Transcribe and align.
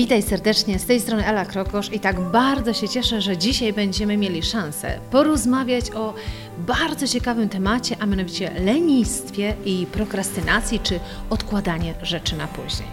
Witaj 0.00 0.22
serdecznie, 0.22 0.78
z 0.78 0.86
tej 0.86 1.00
strony 1.00 1.26
Ela 1.26 1.44
Krokosz 1.44 1.92
i 1.92 2.00
tak 2.00 2.20
bardzo 2.20 2.72
się 2.72 2.88
cieszę, 2.88 3.20
że 3.20 3.36
dzisiaj 3.36 3.72
będziemy 3.72 4.16
mieli 4.16 4.42
szansę 4.42 4.98
porozmawiać 5.10 5.90
o 5.90 6.14
bardzo 6.58 7.08
ciekawym 7.08 7.48
temacie, 7.48 7.96
a 8.00 8.06
mianowicie 8.06 8.50
lenistwie 8.64 9.56
i 9.64 9.86
prokrastynacji, 9.92 10.80
czy 10.80 11.00
odkładanie 11.30 11.94
rzeczy 12.02 12.36
na 12.36 12.46
później. 12.46 12.88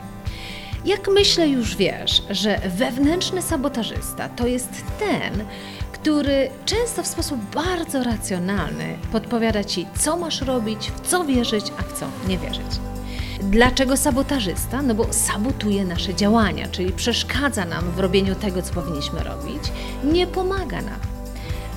Jak 0.86 1.08
myślę 1.08 1.50
już 1.50 1.76
wiesz, 1.76 2.24
że 2.30 2.60
wewnętrzny 2.78 3.42
sabotażysta 3.42 4.30
to 4.30 4.48
jest 4.48 4.84
ten, 5.00 5.46
który 5.92 6.50
często 6.66 7.04
w 7.04 7.08
sposób 7.08 7.40
bardzo 7.56 8.04
racjonalny 8.04 8.98
podpowiada 9.12 9.64
Ci, 9.64 9.88
co 10.00 10.18
masz 10.18 10.42
robić, 10.42 10.92
w 10.92 11.08
co 11.08 11.26
wierzyć, 11.26 11.66
a 11.80 11.84
w 11.84 12.00
co 12.00 12.06
nie 12.28 12.38
wierzyć. 12.38 12.97
Dlaczego 13.42 13.98
sabotażysta? 13.98 14.82
No 14.82 14.96
bo 14.96 15.14
sabotuje 15.14 15.86
nasze 15.86 16.16
działania, 16.16 16.68
czyli 16.68 16.92
przeszkadza 16.94 17.66
nam 17.66 17.92
w 17.92 18.00
robieniu 18.00 18.36
tego, 18.36 18.62
co 18.62 18.74
powinniśmy 18.74 19.24
robić, 19.24 19.64
nie 20.04 20.28
pomaga 20.28 20.82
nam. 20.82 21.00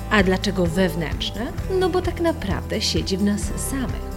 A 0.09 0.23
dlaczego 0.23 0.65
wewnętrzne? 0.65 1.51
No 1.79 1.89
bo 1.89 2.01
tak 2.01 2.21
naprawdę 2.21 2.81
siedzi 2.81 3.17
w 3.17 3.23
nas 3.23 3.41
samych. 3.41 4.11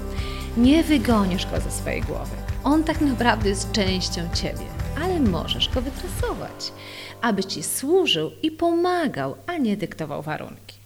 Nie 0.57 0.85
wygonisz 0.85 1.47
go 1.47 1.61
ze 1.61 1.71
swojej 1.71 2.03
głowy. 2.03 2.37
On 2.65 2.85
tak 2.85 3.01
naprawdę 3.01 3.49
jest 3.49 3.73
częścią 3.73 4.23
ciebie, 4.35 4.67
ale 5.03 5.21
możesz 5.21 5.69
go 5.69 5.83
wytresować, 5.83 6.73
aby 7.21 7.45
ci 7.45 7.63
służył 7.63 8.31
i 8.43 8.51
pomagał, 8.51 9.37
a 9.47 9.57
nie 9.57 9.77
dyktował 9.77 10.23
warunki. 10.23 10.84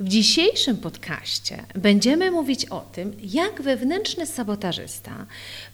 W 0.00 0.08
dzisiejszym 0.08 0.76
podcaście 0.76 1.64
będziemy 1.74 2.30
mówić 2.30 2.64
o 2.64 2.80
tym, 2.80 3.16
jak 3.22 3.62
wewnętrzny 3.62 4.26
sabotażysta 4.26 5.26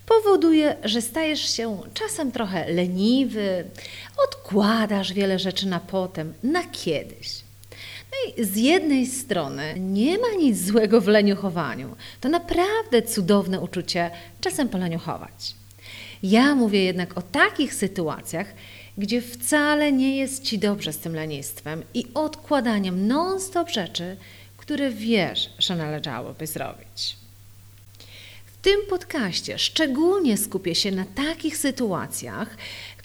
powoduje, 0.06 0.76
że 0.84 1.02
stajesz 1.02 1.56
się 1.56 1.80
czasem 1.94 2.32
trochę 2.32 2.72
leniwy, 2.72 3.64
odkładasz 4.28 5.12
wiele 5.12 5.38
rzeczy 5.38 5.66
na 5.66 5.80
potem, 5.80 6.34
na 6.42 6.64
kiedyś. 6.64 7.40
No 8.12 8.32
i 8.36 8.44
z 8.44 8.56
jednej 8.56 9.06
strony 9.06 9.74
nie 9.80 10.18
ma 10.18 10.28
nic 10.38 10.64
złego 10.64 11.00
w 11.00 11.06
leniuchowaniu. 11.06 11.96
To 12.20 12.28
naprawdę 12.28 13.02
cudowne 13.02 13.60
uczucie 13.60 14.10
czasem 14.40 14.68
poleniuchować. 14.68 15.54
Ja 16.22 16.54
mówię 16.54 16.84
jednak 16.84 17.18
o 17.18 17.22
takich 17.22 17.74
sytuacjach, 17.74 18.46
gdzie 18.98 19.22
wcale 19.22 19.92
nie 19.92 20.16
jest 20.16 20.42
Ci 20.42 20.58
dobrze 20.58 20.92
z 20.92 20.98
tym 20.98 21.14
lenistwem 21.14 21.82
i 21.94 22.04
odkładaniem 22.14 23.06
non-stop 23.06 23.70
rzeczy, 23.70 24.16
które 24.56 24.90
wiesz, 24.90 25.50
że 25.58 25.76
należałoby 25.76 26.46
zrobić. 26.46 27.16
W 28.46 28.56
tym 28.62 28.80
podcaście 28.90 29.58
szczególnie 29.58 30.36
skupię 30.36 30.74
się 30.74 30.90
na 30.90 31.04
takich 31.04 31.56
sytuacjach, 31.56 32.56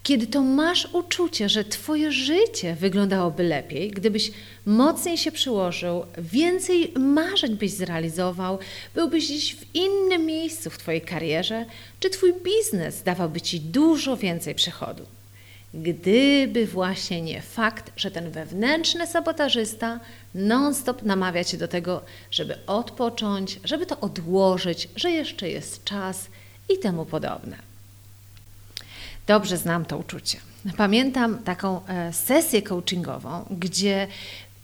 kiedy 0.03 0.27
to 0.27 0.41
masz 0.41 0.87
uczucie, 0.93 1.49
że 1.49 1.63
Twoje 1.63 2.11
życie 2.11 2.75
wyglądałoby 2.75 3.43
lepiej, 3.43 3.91
gdybyś 3.91 4.31
mocniej 4.65 5.17
się 5.17 5.31
przyłożył, 5.31 6.05
więcej 6.17 6.93
marzeń 6.99 7.55
byś 7.55 7.71
zrealizował, 7.71 8.59
byłbyś 8.95 9.25
gdzieś 9.25 9.55
w 9.55 9.75
innym 9.75 10.25
miejscu 10.25 10.69
w 10.69 10.77
Twojej 10.77 11.01
karierze, 11.01 11.65
czy 11.99 12.09
Twój 12.09 12.33
biznes 12.43 13.03
dawałby 13.03 13.41
Ci 13.41 13.59
dużo 13.59 14.17
więcej 14.17 14.55
przychodu 14.55 15.05
gdyby 15.73 16.65
właśnie 16.65 17.21
nie 17.21 17.41
fakt, 17.41 17.91
że 17.95 18.11
ten 18.11 18.31
wewnętrzny 18.31 19.07
sabotażysta 19.07 19.99
non-stop 20.35 21.03
namawia 21.03 21.43
cię 21.43 21.57
do 21.57 21.67
tego, 21.67 22.01
żeby 22.31 22.65
odpocząć, 22.67 23.59
żeby 23.63 23.85
to 23.85 23.99
odłożyć, 23.99 24.89
że 24.95 25.11
jeszcze 25.11 25.49
jest 25.49 25.83
czas 25.83 26.27
i 26.69 26.79
temu 26.79 27.05
podobne. 27.05 27.72
Dobrze 29.27 29.57
znam 29.57 29.85
to 29.85 29.97
uczucie. 29.97 30.37
Pamiętam 30.77 31.37
taką 31.37 31.85
e, 31.87 32.13
sesję 32.13 32.61
coachingową, 32.61 33.45
gdzie 33.51 34.07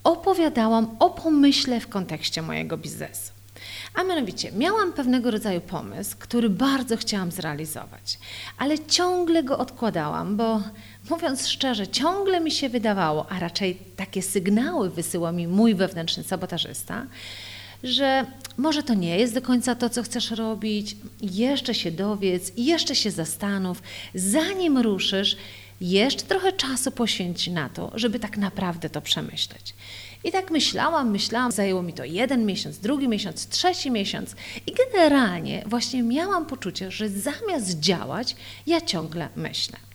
opowiadałam 0.03 0.95
o 0.99 1.09
pomyśle 1.09 1.79
w 1.79 1.87
kontekście 1.87 2.41
mojego 2.41 2.77
biznesu. 2.77 3.31
A 3.93 4.03
mianowicie, 4.03 4.51
miałam 4.51 4.93
pewnego 4.93 5.31
rodzaju 5.31 5.61
pomysł, 5.61 6.15
który 6.19 6.49
bardzo 6.49 6.97
chciałam 6.97 7.31
zrealizować, 7.31 8.19
ale 8.57 8.79
ciągle 8.79 9.43
go 9.43 9.57
odkładałam, 9.57 10.37
bo 10.37 10.61
mówiąc 11.09 11.47
szczerze, 11.47 11.87
ciągle 11.87 12.39
mi 12.39 12.51
się 12.51 12.69
wydawało, 12.69 13.31
a 13.31 13.39
raczej 13.39 13.75
takie 13.95 14.21
sygnały 14.21 14.89
wysyła 14.89 15.31
mi 15.31 15.47
mój 15.47 15.75
wewnętrzny 15.75 16.23
sabotażysta, 16.23 17.05
że 17.83 18.25
może 18.57 18.83
to 18.83 18.93
nie 18.93 19.19
jest 19.19 19.33
do 19.33 19.41
końca 19.41 19.75
to, 19.75 19.89
co 19.89 20.03
chcesz 20.03 20.31
robić, 20.31 20.95
jeszcze 21.21 21.73
się 21.73 21.91
dowiedz, 21.91 22.51
jeszcze 22.57 22.95
się 22.95 23.11
zastanów, 23.11 23.81
zanim 24.15 24.77
ruszysz, 24.77 25.37
jeszcze 25.81 26.23
trochę 26.23 26.53
czasu 26.53 26.91
poświęć 26.91 27.47
na 27.47 27.69
to, 27.69 27.91
żeby 27.95 28.19
tak 28.19 28.37
naprawdę 28.37 28.89
to 28.89 29.01
przemyśleć. 29.01 29.73
I 30.23 30.31
tak 30.31 30.51
myślałam, 30.51 31.11
myślałam, 31.11 31.51
zajęło 31.51 31.81
mi 31.81 31.93
to 31.93 32.03
jeden 32.03 32.45
miesiąc, 32.45 32.77
drugi 32.77 33.07
miesiąc, 33.07 33.47
trzeci 33.47 33.91
miesiąc 33.91 34.35
i 34.67 34.73
generalnie 34.73 35.63
właśnie 35.65 36.03
miałam 36.03 36.45
poczucie, 36.45 36.91
że 36.91 37.09
zamiast 37.09 37.79
działać, 37.79 38.35
ja 38.67 38.81
ciągle 38.81 39.29
myślę. 39.35 39.88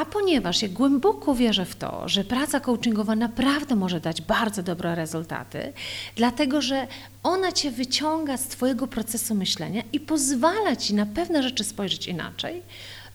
A 0.00 0.04
ponieważ 0.04 0.62
ja 0.62 0.68
głęboko 0.68 1.34
wierzę 1.34 1.64
w 1.64 1.76
to, 1.76 2.08
że 2.08 2.24
praca 2.24 2.60
coachingowa 2.60 3.16
naprawdę 3.16 3.76
może 3.76 4.00
dać 4.00 4.22
bardzo 4.22 4.62
dobre 4.62 4.94
rezultaty, 4.94 5.72
dlatego 6.16 6.62
że 6.62 6.86
ona 7.22 7.52
cię 7.52 7.70
wyciąga 7.70 8.36
z 8.36 8.46
Twojego 8.46 8.86
procesu 8.86 9.34
myślenia 9.34 9.82
i 9.92 10.00
pozwala 10.00 10.76
ci 10.76 10.94
na 10.94 11.06
pewne 11.06 11.42
rzeczy 11.42 11.64
spojrzeć 11.64 12.06
inaczej, 12.06 12.62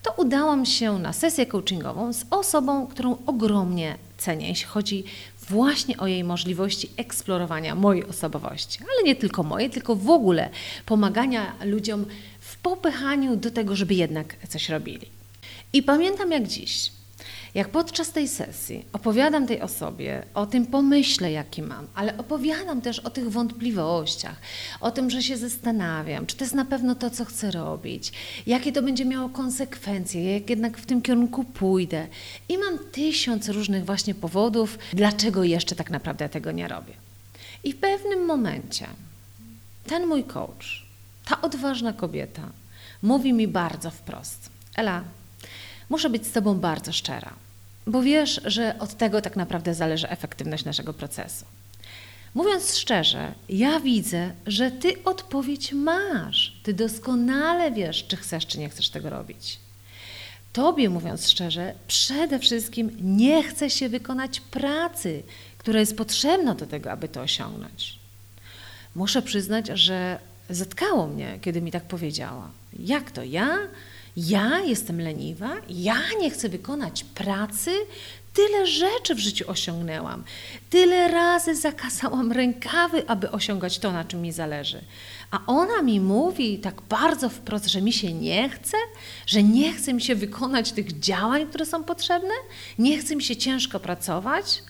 to 0.03 0.13
udałam 0.17 0.65
się 0.65 0.99
na 0.99 1.13
sesję 1.13 1.45
coachingową 1.45 2.13
z 2.13 2.25
osobą, 2.29 2.87
którą 2.87 3.17
ogromnie 3.25 3.97
cenię, 4.17 4.47
jeśli 4.47 4.65
chodzi 4.65 5.03
właśnie 5.49 5.97
o 5.97 6.07
jej 6.07 6.23
możliwości 6.23 6.89
eksplorowania 6.97 7.75
mojej 7.75 8.05
osobowości, 8.05 8.79
ale 8.81 9.03
nie 9.03 9.15
tylko 9.15 9.43
mojej, 9.43 9.69
tylko 9.69 9.95
w 9.95 10.09
ogóle 10.09 10.49
pomagania 10.85 11.55
ludziom 11.63 12.05
w 12.39 12.57
popychaniu 12.57 13.35
do 13.35 13.51
tego, 13.51 13.75
żeby 13.75 13.93
jednak 13.93 14.35
coś 14.49 14.69
robili. 14.69 15.14
I 15.75 15.83
pamiętam 15.83 16.31
jak 16.31 16.47
dziś, 16.47 16.91
jak 17.55 17.69
podczas 17.69 18.11
tej 18.11 18.27
sesji 18.27 18.85
opowiadam 18.93 19.47
tej 19.47 19.61
osobie 19.61 20.23
o 20.33 20.45
tym 20.45 20.65
pomyśle, 20.65 21.31
jaki 21.31 21.61
mam, 21.61 21.87
ale 21.95 22.17
opowiadam 22.17 22.81
też 22.81 22.99
o 22.99 23.09
tych 23.09 23.31
wątpliwościach, 23.31 24.35
o 24.81 24.91
tym, 24.91 25.09
że 25.09 25.23
się 25.23 25.37
zastanawiam, 25.37 26.25
czy 26.25 26.35
to 26.35 26.43
jest 26.43 26.55
na 26.55 26.65
pewno 26.65 26.95
to, 26.95 27.09
co 27.09 27.25
chcę 27.25 27.51
robić, 27.51 28.11
jakie 28.47 28.71
to 28.71 28.81
będzie 28.81 29.05
miało 29.05 29.29
konsekwencje, 29.29 30.33
jak 30.33 30.49
jednak 30.49 30.77
w 30.77 30.85
tym 30.85 31.01
kierunku 31.01 31.43
pójdę. 31.43 32.07
I 32.49 32.57
mam 32.57 32.79
tysiąc 32.91 33.49
różnych 33.49 33.85
właśnie 33.85 34.15
powodów, 34.15 34.79
dlaczego 34.93 35.43
jeszcze 35.43 35.75
tak 35.75 35.89
naprawdę 35.89 36.29
tego 36.29 36.51
nie 36.51 36.67
robię. 36.67 36.93
I 37.63 37.73
w 37.73 37.77
pewnym 37.77 38.25
momencie 38.25 38.87
ten 39.87 40.07
mój 40.07 40.23
coach, 40.23 40.85
ta 41.25 41.41
odważna 41.41 41.93
kobieta, 41.93 42.49
mówi 43.01 43.33
mi 43.33 43.47
bardzo 43.47 43.91
wprost: 43.91 44.49
Ela, 44.75 45.03
muszę 45.89 46.09
być 46.09 46.27
z 46.27 46.31
Tobą 46.31 46.55
bardzo 46.59 46.91
szczera, 46.93 47.33
bo 47.87 48.01
wiesz, 48.01 48.41
że 48.45 48.79
od 48.79 48.97
tego 48.97 49.21
tak 49.21 49.35
naprawdę 49.35 49.73
zależy 49.73 50.09
efektywność 50.09 50.65
naszego 50.65 50.93
procesu. 50.93 51.45
Mówiąc 52.33 52.77
szczerze, 52.77 53.33
ja 53.49 53.79
widzę, 53.79 54.31
że 54.47 54.71
Ty 54.71 55.03
odpowiedź 55.03 55.73
masz. 55.73 56.57
Ty 56.63 56.73
doskonale 56.73 57.71
wiesz, 57.71 58.07
czy 58.07 58.17
chcesz, 58.17 58.47
czy 58.47 58.59
nie 58.59 58.69
chcesz 58.69 58.89
tego 58.89 59.09
robić. 59.09 59.59
Tobie, 60.53 60.89
mówiąc 60.89 61.29
szczerze, 61.29 61.73
przede 61.87 62.39
wszystkim 62.39 62.97
nie 63.01 63.43
chce 63.43 63.69
się 63.69 63.89
wykonać 63.89 64.39
pracy, 64.39 65.23
która 65.57 65.79
jest 65.79 65.97
potrzebna 65.97 66.55
do 66.55 66.65
tego, 66.65 66.91
aby 66.91 67.07
to 67.07 67.21
osiągnąć. 67.21 67.99
Muszę 68.95 69.21
przyznać, 69.21 69.67
że 69.67 70.19
zatkało 70.49 71.07
mnie, 71.07 71.39
kiedy 71.41 71.61
mi 71.61 71.71
tak 71.71 71.83
powiedziała. 71.83 72.49
Jak 72.79 73.11
to 73.11 73.23
ja? 73.23 73.57
Ja 74.17 74.59
jestem 74.59 75.01
leniwa? 75.01 75.55
Ja 75.69 75.97
nie 76.21 76.29
chcę 76.29 76.49
wykonać 76.49 77.03
pracy? 77.03 77.71
Tyle 78.33 78.67
rzeczy 78.67 79.15
w 79.15 79.19
życiu 79.19 79.45
osiągnęłam. 79.47 80.23
Tyle 80.69 81.07
razy 81.07 81.55
zakasałam 81.55 82.31
rękawy, 82.31 83.07
aby 83.07 83.31
osiągać 83.31 83.79
to, 83.79 83.91
na 83.91 84.03
czym 84.03 84.21
mi 84.21 84.31
zależy. 84.31 84.81
A 85.31 85.39
ona 85.47 85.81
mi 85.81 85.99
mówi 85.99 86.59
tak 86.59 86.81
bardzo 86.81 87.29
wprost, 87.29 87.67
że 87.67 87.81
mi 87.81 87.93
się 87.93 88.13
nie 88.13 88.49
chce, 88.49 88.77
że 89.27 89.43
nie 89.43 89.73
chce 89.73 89.93
mi 89.93 90.01
się 90.01 90.15
wykonać 90.15 90.71
tych 90.71 90.99
działań, 90.99 91.47
które 91.47 91.65
są 91.65 91.83
potrzebne, 91.83 92.33
nie 92.79 92.97
chce 92.97 93.15
mi 93.15 93.23
się 93.23 93.35
ciężko 93.35 93.79
pracować. 93.79 94.63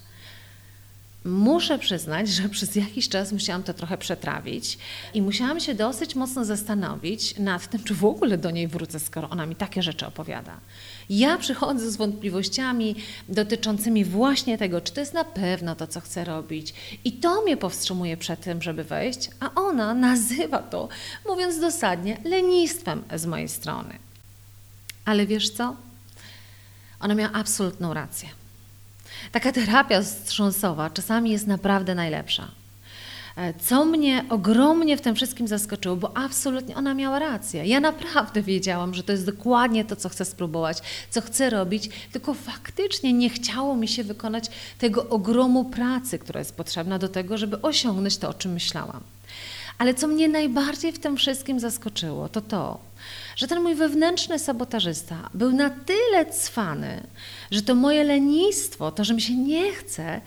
Muszę 1.25 1.79
przyznać, 1.79 2.29
że 2.29 2.49
przez 2.49 2.75
jakiś 2.75 3.09
czas 3.09 3.31
musiałam 3.31 3.63
to 3.63 3.73
trochę 3.73 3.97
przetrawić 3.97 4.77
i 5.13 5.21
musiałam 5.21 5.59
się 5.59 5.75
dosyć 5.75 6.15
mocno 6.15 6.45
zastanowić 6.45 7.39
nad 7.39 7.67
tym, 7.69 7.83
czy 7.83 7.93
w 7.93 8.05
ogóle 8.05 8.37
do 8.37 8.51
niej 8.51 8.67
wrócę, 8.67 8.99
skoro 8.99 9.29
ona 9.29 9.45
mi 9.45 9.55
takie 9.55 9.83
rzeczy 9.83 10.05
opowiada. 10.05 10.59
Ja 11.09 11.37
przychodzę 11.37 11.91
z 11.91 11.97
wątpliwościami 11.97 12.95
dotyczącymi 13.29 14.05
właśnie 14.05 14.57
tego, 14.57 14.81
czy 14.81 14.93
to 14.93 14.99
jest 14.99 15.13
na 15.13 15.23
pewno 15.23 15.75
to, 15.75 15.87
co 15.87 16.01
chcę 16.01 16.23
robić. 16.25 16.73
I 17.03 17.11
to 17.11 17.41
mnie 17.41 17.57
powstrzymuje 17.57 18.17
przed 18.17 18.41
tym, 18.41 18.61
żeby 18.61 18.83
wejść, 18.83 19.29
a 19.39 19.53
ona 19.55 19.93
nazywa 19.93 20.59
to, 20.59 20.89
mówiąc 21.29 21.59
dosadnie, 21.59 22.17
lenistwem 22.23 23.03
z 23.15 23.25
mojej 23.25 23.49
strony. 23.49 23.99
Ale 25.05 25.25
wiesz 25.25 25.49
co? 25.49 25.75
Ona 26.99 27.15
miała 27.15 27.33
absolutną 27.33 27.93
rację. 27.93 28.44
Taka 29.31 29.51
terapia 29.51 30.01
wstrząsowa 30.01 30.89
czasami 30.89 31.31
jest 31.31 31.47
naprawdę 31.47 31.95
najlepsza. 31.95 32.47
E, 33.35 33.53
co 33.53 33.85
mnie 33.85 34.25
ogromnie 34.29 34.97
w 34.97 35.01
tym 35.01 35.15
wszystkim 35.15 35.47
zaskoczyło, 35.47 35.95
bo 35.95 36.17
absolutnie 36.17 36.75
ona 36.75 36.93
miała 36.93 37.19
rację. 37.19 37.65
Ja 37.65 37.79
naprawdę 37.79 38.41
wiedziałam, 38.41 38.93
że 38.93 39.03
to 39.03 39.11
jest 39.11 39.25
dokładnie 39.25 39.85
to, 39.85 39.95
co 39.95 40.09
chcę 40.09 40.25
spróbować, 40.25 40.77
co 41.09 41.21
chcę 41.21 41.49
robić, 41.49 41.89
tylko 42.11 42.33
faktycznie 42.33 43.13
nie 43.13 43.29
chciało 43.29 43.75
mi 43.75 43.87
się 43.87 44.03
wykonać 44.03 44.45
tego 44.77 45.09
ogromu 45.09 45.65
pracy, 45.65 46.19
która 46.19 46.39
jest 46.39 46.55
potrzebna 46.55 46.99
do 46.99 47.09
tego, 47.09 47.37
żeby 47.37 47.61
osiągnąć 47.61 48.17
to, 48.17 48.29
o 48.29 48.33
czym 48.33 48.53
myślałam. 48.53 49.01
Ale 49.77 49.93
co 49.93 50.07
mnie 50.07 50.27
najbardziej 50.27 50.91
w 50.91 50.99
tym 50.99 51.17
wszystkim 51.17 51.59
zaskoczyło, 51.59 52.29
to 52.29 52.41
to, 52.41 52.79
że 53.35 53.47
ten 53.47 53.63
mój 53.63 53.75
wewnętrzny 53.75 54.39
sabotażysta 54.39 55.29
był 55.33 55.51
na 55.51 55.69
tyle 55.69 56.25
cwany, 56.25 57.03
że 57.51 57.61
to 57.61 57.75
moje 57.75 58.03
lenistwo, 58.03 58.91
to, 58.91 59.03
że 59.03 59.13
mi 59.13 59.21
się 59.21 59.35
nie 59.35 59.71
chce, 59.71 60.21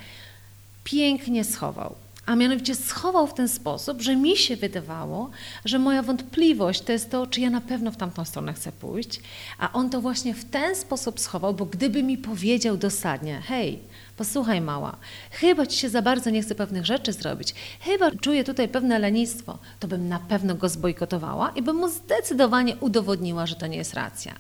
pięknie 0.85 1.45
schował. 1.45 1.95
A 2.27 2.37
mianowicie 2.37 2.75
schował 2.75 3.27
w 3.27 3.35
ten 3.35 3.49
sposób, 3.49 4.03
że 4.03 4.17
mi 4.17 4.37
się 4.37 4.57
wydawało, 4.57 5.31
że 5.65 5.79
moja 5.79 6.03
wątpliwość 6.03 6.81
to 6.81 6.93
jest 6.93 7.11
to, 7.11 7.27
czy 7.27 7.41
ja 7.41 7.51
na 7.51 7.61
pewno 7.61 7.91
w 7.91 7.97
tamtą 7.97 8.25
stronę 8.25 8.53
chcę 8.53 8.73
pójść, 8.73 9.21
a 9.59 9.73
on 9.73 9.91
to 9.91 10.01
właśnie 10.01 10.35
w 10.35 10.45
ten 10.45 10.77
sposób 10.77 11.21
schował, 11.21 11.55
bo 11.55 11.67
gdyby 11.67 12.03
mi 12.03 12.19
powiedział 12.19 12.77
dosadnie, 12.77 13.43
hej, 13.47 13.79
posłuchaj 14.19 14.61
mała, 14.61 14.97
chyba 15.31 15.67
ci 15.67 15.79
się 15.79 15.89
za 15.89 16.03
bardzo 16.03 16.31
nie 16.31 16.43
chce 16.43 16.55
pewnych 16.55 16.87
rzeczy 16.87 17.13
zrobić, 17.13 17.55
chyba 17.81 18.11
czuję 18.11 18.45
tutaj 18.45 18.69
pewne 18.69 18.99
lenistwo, 18.99 19.59
to 19.81 19.89
bym 19.89 20.09
na 20.09 20.19
pewno 20.19 20.55
go 20.55 20.69
zbojkotowała 20.69 21.51
i 21.51 21.63
bym 21.63 21.77
mu 21.77 21.89
zdecydowanie 21.89 22.77
udowodniła, 22.77 23.47
że 23.47 23.55
to 23.55 23.67
nie 23.67 23.77
jest 23.77 23.95
racja. 23.95 24.35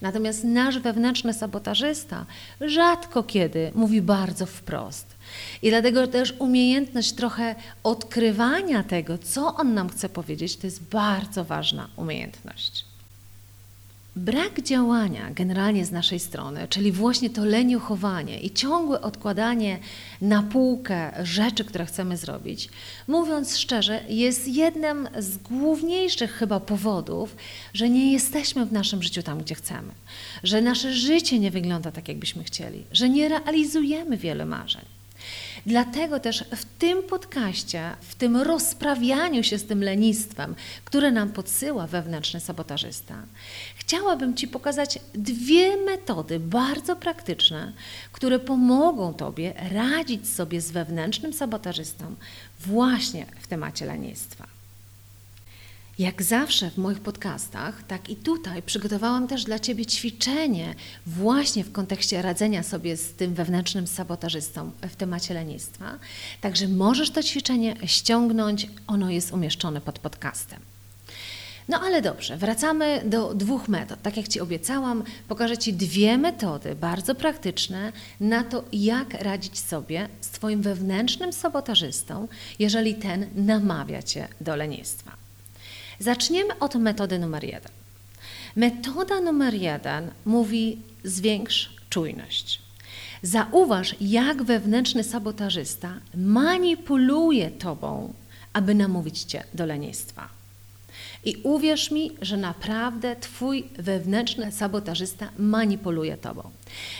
Natomiast 0.00 0.44
nasz 0.44 0.78
wewnętrzny 0.78 1.34
sabotażysta 1.34 2.26
rzadko 2.60 3.22
kiedy 3.22 3.70
mówi 3.74 4.02
bardzo 4.02 4.46
wprost. 4.46 5.06
I 5.62 5.70
dlatego 5.70 6.06
też 6.06 6.34
umiejętność 6.38 7.12
trochę 7.12 7.54
odkrywania 7.82 8.82
tego, 8.82 9.18
co 9.18 9.54
on 9.54 9.74
nam 9.74 9.88
chce 9.88 10.08
powiedzieć, 10.08 10.56
to 10.56 10.66
jest 10.66 10.82
bardzo 10.82 11.44
ważna 11.44 11.88
umiejętność. 11.96 12.95
Brak 14.16 14.62
działania 14.62 15.30
generalnie 15.30 15.84
z 15.84 15.92
naszej 15.92 16.20
strony, 16.20 16.68
czyli 16.68 16.92
właśnie 16.92 17.30
to 17.30 17.44
leniuchowanie 17.44 18.40
i 18.40 18.50
ciągłe 18.50 19.00
odkładanie 19.00 19.78
na 20.20 20.42
półkę 20.42 21.12
rzeczy, 21.22 21.64
które 21.64 21.86
chcemy 21.86 22.16
zrobić, 22.16 22.68
mówiąc 23.08 23.58
szczerze, 23.58 24.00
jest 24.08 24.48
jednym 24.48 25.08
z 25.18 25.36
główniejszych 25.36 26.32
chyba 26.32 26.60
powodów, 26.60 27.36
że 27.74 27.88
nie 27.88 28.12
jesteśmy 28.12 28.66
w 28.66 28.72
naszym 28.72 29.02
życiu 29.02 29.22
tam, 29.22 29.38
gdzie 29.38 29.54
chcemy, 29.54 29.92
że 30.42 30.60
nasze 30.60 30.92
życie 30.92 31.38
nie 31.38 31.50
wygląda 31.50 31.92
tak, 31.92 32.08
jakbyśmy 32.08 32.44
chcieli, 32.44 32.84
że 32.92 33.08
nie 33.08 33.28
realizujemy 33.28 34.16
wiele 34.16 34.46
marzeń. 34.46 34.84
Dlatego 35.66 36.20
też 36.20 36.44
w 36.56 36.64
tym 36.78 37.02
podcaście, 37.02 37.90
w 38.00 38.14
tym 38.14 38.36
rozprawianiu 38.36 39.42
się 39.42 39.58
z 39.58 39.66
tym 39.66 39.82
lenistwem, 39.82 40.54
które 40.84 41.10
nam 41.10 41.32
podsyła 41.32 41.86
wewnętrzny 41.86 42.40
sabotażysta, 42.40 43.14
chciałabym 43.86 44.34
Ci 44.34 44.48
pokazać 44.48 44.98
dwie 45.14 45.76
metody 45.76 46.40
bardzo 46.40 46.96
praktyczne, 46.96 47.72
które 48.12 48.38
pomogą 48.38 49.14
Tobie 49.14 49.54
radzić 49.72 50.28
sobie 50.28 50.60
z 50.60 50.70
wewnętrznym 50.70 51.32
sabotażystą 51.32 52.14
właśnie 52.60 53.26
w 53.40 53.46
temacie 53.46 53.86
lenistwa. 53.86 54.46
Jak 55.98 56.22
zawsze 56.22 56.70
w 56.70 56.78
moich 56.78 57.00
podcastach, 57.00 57.82
tak 57.82 58.10
i 58.10 58.16
tutaj 58.16 58.62
przygotowałam 58.62 59.28
też 59.28 59.44
dla 59.44 59.58
Ciebie 59.58 59.86
ćwiczenie 59.86 60.74
właśnie 61.06 61.64
w 61.64 61.72
kontekście 61.72 62.22
radzenia 62.22 62.62
sobie 62.62 62.96
z 62.96 63.12
tym 63.12 63.34
wewnętrznym 63.34 63.86
sabotażystą 63.86 64.70
w 64.82 64.96
temacie 64.96 65.34
lenistwa. 65.34 65.98
Także 66.40 66.68
możesz 66.68 67.10
to 67.10 67.22
ćwiczenie 67.22 67.76
ściągnąć, 67.84 68.66
ono 68.86 69.10
jest 69.10 69.32
umieszczone 69.32 69.80
pod 69.80 69.98
podcastem. 69.98 70.75
No 71.68 71.80
ale 71.80 72.02
dobrze, 72.02 72.36
wracamy 72.36 73.02
do 73.04 73.34
dwóch 73.34 73.68
metod. 73.68 74.02
Tak 74.02 74.16
jak 74.16 74.28
Ci 74.28 74.40
obiecałam, 74.40 75.04
pokażę 75.28 75.58
Ci 75.58 75.72
dwie 75.72 76.18
metody 76.18 76.74
bardzo 76.74 77.14
praktyczne 77.14 77.92
na 78.20 78.44
to, 78.44 78.64
jak 78.72 79.14
radzić 79.14 79.58
sobie 79.58 80.08
z 80.20 80.28
Twoim 80.28 80.62
wewnętrznym 80.62 81.32
sabotażystą, 81.32 82.28
jeżeli 82.58 82.94
ten 82.94 83.26
namawia 83.34 84.02
Cię 84.02 84.28
do 84.40 84.56
lenistwa. 84.56 85.12
Zaczniemy 85.98 86.58
od 86.58 86.74
metody 86.74 87.18
numer 87.18 87.44
jeden. 87.44 87.72
Metoda 88.56 89.20
numer 89.20 89.54
jeden 89.54 90.10
mówi 90.24 90.78
zwiększ 91.04 91.70
czujność. 91.90 92.62
Zauważ, 93.22 93.96
jak 94.00 94.42
wewnętrzny 94.42 95.04
sabotażysta 95.04 95.94
manipuluje 96.14 97.50
tobą, 97.50 98.14
aby 98.52 98.74
namówić 98.74 99.22
cię 99.22 99.44
do 99.54 99.66
lenistwa. 99.66 100.35
I 101.26 101.36
uwierz 101.42 101.90
mi, 101.90 102.10
że 102.22 102.36
naprawdę 102.36 103.16
Twój 103.16 103.64
wewnętrzny 103.78 104.52
sabotażysta 104.52 105.30
manipuluje 105.38 106.16
Tobą. 106.16 106.50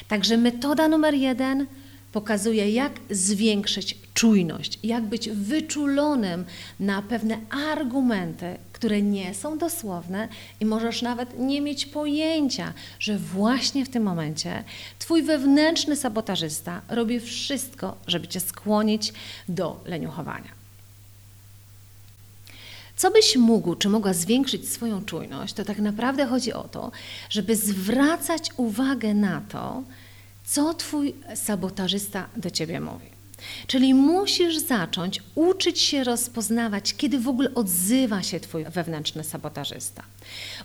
Także 0.08 0.36
metoda 0.36 0.88
numer 0.88 1.14
jeden 1.14 1.66
pokazuje, 2.12 2.70
jak 2.70 2.92
zwiększyć 3.10 3.98
czujność, 4.14 4.78
jak 4.82 5.04
być 5.04 5.28
wyczulonym 5.30 6.44
na 6.80 7.02
pewne 7.02 7.38
argumenty, 7.70 8.56
które 8.72 9.02
nie 9.02 9.34
są 9.34 9.58
dosłowne 9.58 10.28
i 10.60 10.66
możesz 10.66 11.02
nawet 11.02 11.38
nie 11.38 11.60
mieć 11.60 11.86
pojęcia, 11.86 12.72
że 12.98 13.18
właśnie 13.18 13.84
w 13.84 13.88
tym 13.88 14.02
momencie 14.02 14.64
Twój 14.98 15.22
wewnętrzny 15.22 15.96
sabotażysta 15.96 16.82
robi 16.88 17.20
wszystko, 17.20 17.96
żeby 18.06 18.28
Cię 18.28 18.40
skłonić 18.40 19.12
do 19.48 19.80
leniuchowania. 19.86 20.55
Co 22.96 23.10
byś 23.10 23.36
mógł, 23.36 23.74
czy 23.74 23.88
mogła 23.88 24.12
zwiększyć 24.12 24.68
swoją 24.68 25.04
czujność, 25.04 25.54
to 25.54 25.64
tak 25.64 25.78
naprawdę 25.78 26.26
chodzi 26.26 26.52
o 26.52 26.68
to, 26.68 26.92
żeby 27.30 27.56
zwracać 27.56 28.50
uwagę 28.56 29.14
na 29.14 29.40
to, 29.48 29.82
co 30.44 30.74
Twój 30.74 31.14
sabotażysta 31.34 32.28
do 32.36 32.50
Ciebie 32.50 32.80
mówi. 32.80 33.06
Czyli 33.66 33.94
musisz 33.94 34.58
zacząć 34.58 35.22
uczyć 35.34 35.80
się 35.80 36.04
rozpoznawać, 36.04 36.94
kiedy 36.94 37.18
w 37.18 37.28
ogóle 37.28 37.54
odzywa 37.54 38.22
się 38.22 38.40
Twój 38.40 38.64
wewnętrzny 38.64 39.24
sabotażysta. 39.24 40.02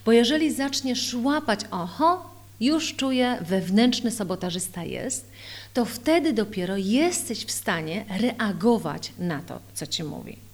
Bo 0.04 0.12
jeżeli 0.12 0.52
zaczniesz 0.52 1.14
łapać, 1.14 1.60
oho, 1.70 2.30
już 2.60 2.96
czuję, 2.96 3.38
wewnętrzny 3.40 4.10
sabotażysta 4.10 4.84
jest, 4.84 5.30
to 5.74 5.84
wtedy 5.84 6.32
dopiero 6.32 6.76
jesteś 6.76 7.44
w 7.44 7.50
stanie 7.50 8.04
reagować 8.20 9.12
na 9.18 9.42
to, 9.42 9.60
co 9.74 9.86
Ci 9.86 10.04
mówi. 10.04 10.51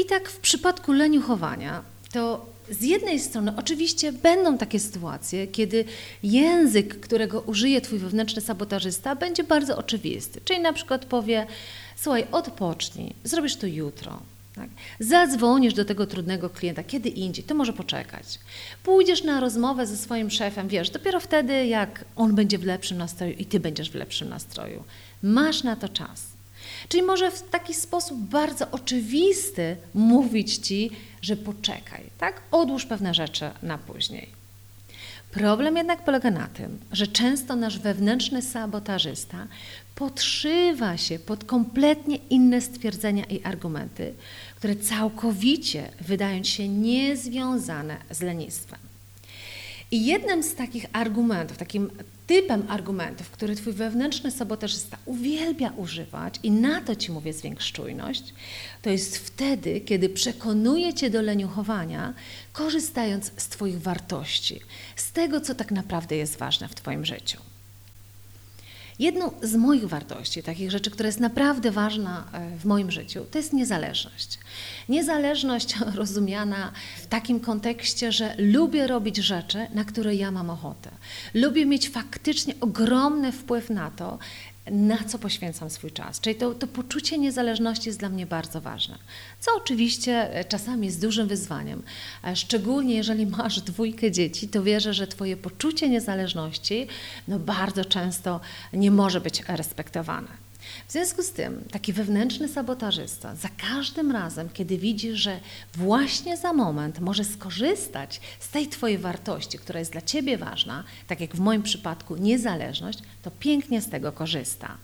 I 0.00 0.04
tak 0.04 0.28
w 0.28 0.40
przypadku 0.40 0.92
leniuchowania, 0.92 1.82
to 2.12 2.46
z 2.70 2.82
jednej 2.82 3.20
strony 3.20 3.52
oczywiście 3.56 4.12
będą 4.12 4.58
takie 4.58 4.80
sytuacje, 4.80 5.46
kiedy 5.46 5.84
język, 6.22 7.00
którego 7.00 7.40
użyje 7.40 7.80
Twój 7.80 7.98
wewnętrzny 7.98 8.42
sabotażysta, 8.42 9.16
będzie 9.16 9.44
bardzo 9.44 9.76
oczywisty. 9.76 10.40
Czyli 10.44 10.60
na 10.60 10.72
przykład 10.72 11.04
powie, 11.04 11.46
słuchaj, 11.96 12.26
odpocznij, 12.32 13.14
zrobisz 13.24 13.56
to 13.56 13.66
jutro. 13.66 14.20
Tak? 14.54 14.68
Zadzwonisz 15.00 15.74
do 15.74 15.84
tego 15.84 16.06
trudnego 16.06 16.50
klienta 16.50 16.82
kiedy 16.82 17.08
indziej, 17.08 17.44
to 17.44 17.54
może 17.54 17.72
poczekać. 17.72 18.38
Pójdziesz 18.82 19.22
na 19.22 19.40
rozmowę 19.40 19.86
ze 19.86 19.96
swoim 19.96 20.30
szefem, 20.30 20.68
wiesz, 20.68 20.90
dopiero 20.90 21.20
wtedy, 21.20 21.66
jak 21.66 22.04
on 22.16 22.34
będzie 22.34 22.58
w 22.58 22.64
lepszym 22.64 22.98
nastroju 22.98 23.32
i 23.32 23.44
ty 23.44 23.60
będziesz 23.60 23.90
w 23.90 23.94
lepszym 23.94 24.28
nastroju. 24.28 24.84
Masz 25.22 25.62
na 25.62 25.76
to 25.76 25.88
czas. 25.88 26.37
Czyli 26.88 27.02
może 27.02 27.30
w 27.30 27.42
taki 27.42 27.74
sposób 27.74 28.18
bardzo 28.18 28.70
oczywisty 28.70 29.76
mówić 29.94 30.56
ci, 30.56 30.90
że 31.22 31.36
poczekaj, 31.36 32.04
tak? 32.18 32.42
Odłóż 32.50 32.86
pewne 32.86 33.14
rzeczy 33.14 33.50
na 33.62 33.78
później. 33.78 34.28
Problem 35.30 35.76
jednak 35.76 36.04
polega 36.04 36.30
na 36.30 36.46
tym, 36.46 36.78
że 36.92 37.06
często 37.06 37.56
nasz 37.56 37.78
wewnętrzny 37.78 38.42
sabotażysta 38.42 39.46
podszywa 39.94 40.96
się 40.96 41.18
pod 41.18 41.44
kompletnie 41.44 42.16
inne 42.16 42.60
stwierdzenia 42.60 43.24
i 43.24 43.42
argumenty, 43.42 44.14
które 44.56 44.76
całkowicie 44.76 45.90
wydają 46.00 46.44
się 46.44 46.68
niezwiązane 46.68 47.96
z 48.10 48.22
lenistwem. 48.22 48.87
I 49.90 50.06
jednym 50.06 50.42
z 50.42 50.54
takich 50.54 50.86
argumentów, 50.92 51.58
takim 51.58 51.90
typem 52.26 52.62
argumentów, 52.68 53.30
który 53.30 53.56
twój 53.56 53.72
wewnętrzny 53.72 54.30
sabotażysta 54.30 54.96
uwielbia 55.04 55.72
używać, 55.76 56.40
i 56.42 56.50
na 56.50 56.80
to 56.80 56.96
ci 56.96 57.12
mówię 57.12 57.32
zwiększ 57.32 57.72
czujność, 57.72 58.34
to 58.82 58.90
jest 58.90 59.18
wtedy, 59.18 59.80
kiedy 59.80 60.08
przekonuje 60.08 60.94
cię 60.94 61.10
do 61.10 61.22
leniuchowania, 61.22 62.14
korzystając 62.52 63.32
z 63.36 63.48
twoich 63.48 63.80
wartości, 63.80 64.60
z 64.96 65.12
tego, 65.12 65.40
co 65.40 65.54
tak 65.54 65.70
naprawdę 65.70 66.16
jest 66.16 66.36
ważne 66.36 66.68
w 66.68 66.74
twoim 66.74 67.04
życiu. 67.04 67.38
Jedną 68.98 69.30
z 69.42 69.54
moich 69.54 69.88
wartości, 69.88 70.42
takich 70.42 70.70
rzeczy, 70.70 70.90
która 70.90 71.06
jest 71.06 71.20
naprawdę 71.20 71.70
ważna 71.70 72.24
e, 72.32 72.58
w 72.58 72.64
moim 72.64 72.90
życiu, 72.90 73.24
to 73.30 73.38
jest 73.38 73.52
niezależność. 73.52 74.38
Niezależność 74.88 75.74
rozumiana 75.94 76.72
w 77.02 77.06
takim 77.06 77.40
kontekście, 77.40 78.12
że 78.12 78.34
lubię 78.38 78.86
robić 78.86 79.16
rzeczy, 79.16 79.66
na 79.74 79.84
które 79.84 80.14
ja 80.14 80.30
mam 80.30 80.50
ochotę. 80.50 80.90
Lubię 81.34 81.66
mieć 81.66 81.88
faktycznie 81.88 82.54
ogromny 82.60 83.32
wpływ 83.32 83.70
na 83.70 83.90
to, 83.90 84.18
na 84.70 85.04
co 85.04 85.18
poświęcam 85.18 85.70
swój 85.70 85.90
czas. 85.90 86.20
Czyli 86.20 86.36
to, 86.36 86.54
to 86.54 86.66
poczucie 86.66 87.18
niezależności 87.18 87.88
jest 87.88 87.98
dla 87.98 88.08
mnie 88.08 88.26
bardzo 88.26 88.60
ważne. 88.60 88.98
Co 89.40 89.50
oczywiście 89.56 90.34
e, 90.34 90.44
czasami 90.44 90.86
jest 90.86 91.00
dużym 91.00 91.28
wyzwaniem. 91.28 91.82
E, 92.24 92.36
szczególnie 92.36 92.94
jeżeli 92.94 93.26
masz 93.26 93.60
dwójkę 93.60 94.10
dzieci, 94.10 94.48
to 94.48 94.62
wierzę, 94.62 94.94
że 94.94 95.06
Twoje 95.06 95.36
poczucie 95.36 95.88
niezależności 95.88 96.86
no 97.28 97.38
bardzo 97.38 97.84
często 97.84 98.40
nie 98.72 98.90
może 98.90 99.20
być 99.20 99.42
respektowane. 99.48 100.47
W 100.88 100.92
związku 100.92 101.22
z 101.22 101.30
tym 101.30 101.64
taki 101.70 101.92
wewnętrzny 101.92 102.48
sabotażysta 102.48 103.34
za 103.34 103.48
każdym 103.48 104.12
razem, 104.12 104.48
kiedy 104.48 104.78
widzi, 104.78 105.12
że 105.12 105.40
właśnie 105.74 106.36
za 106.36 106.52
moment 106.52 107.00
może 107.00 107.24
skorzystać 107.24 108.20
z 108.40 108.48
tej 108.48 108.68
Twojej 108.68 108.98
wartości, 108.98 109.58
która 109.58 109.78
jest 109.78 109.92
dla 109.92 110.02
Ciebie 110.02 110.38
ważna, 110.38 110.84
tak 111.06 111.20
jak 111.20 111.36
w 111.36 111.40
moim 111.40 111.62
przypadku 111.62 112.16
niezależność, 112.16 112.98
to 113.22 113.30
pięknie 113.30 113.82
z 113.82 113.88
tego 113.88 114.12
korzysta. 114.12 114.76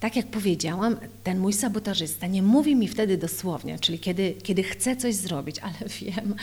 Tak 0.00 0.16
jak 0.16 0.26
powiedziałam, 0.26 0.96
ten 1.22 1.38
mój 1.38 1.52
sabotażysta 1.52 2.26
nie 2.26 2.42
mówi 2.42 2.76
mi 2.76 2.88
wtedy 2.88 3.16
dosłownie, 3.16 3.78
czyli 3.78 3.98
kiedy, 3.98 4.34
kiedy 4.42 4.62
chcę 4.62 4.96
coś 4.96 5.14
zrobić, 5.14 5.58
ale 5.58 5.74
wiem, 6.00 6.34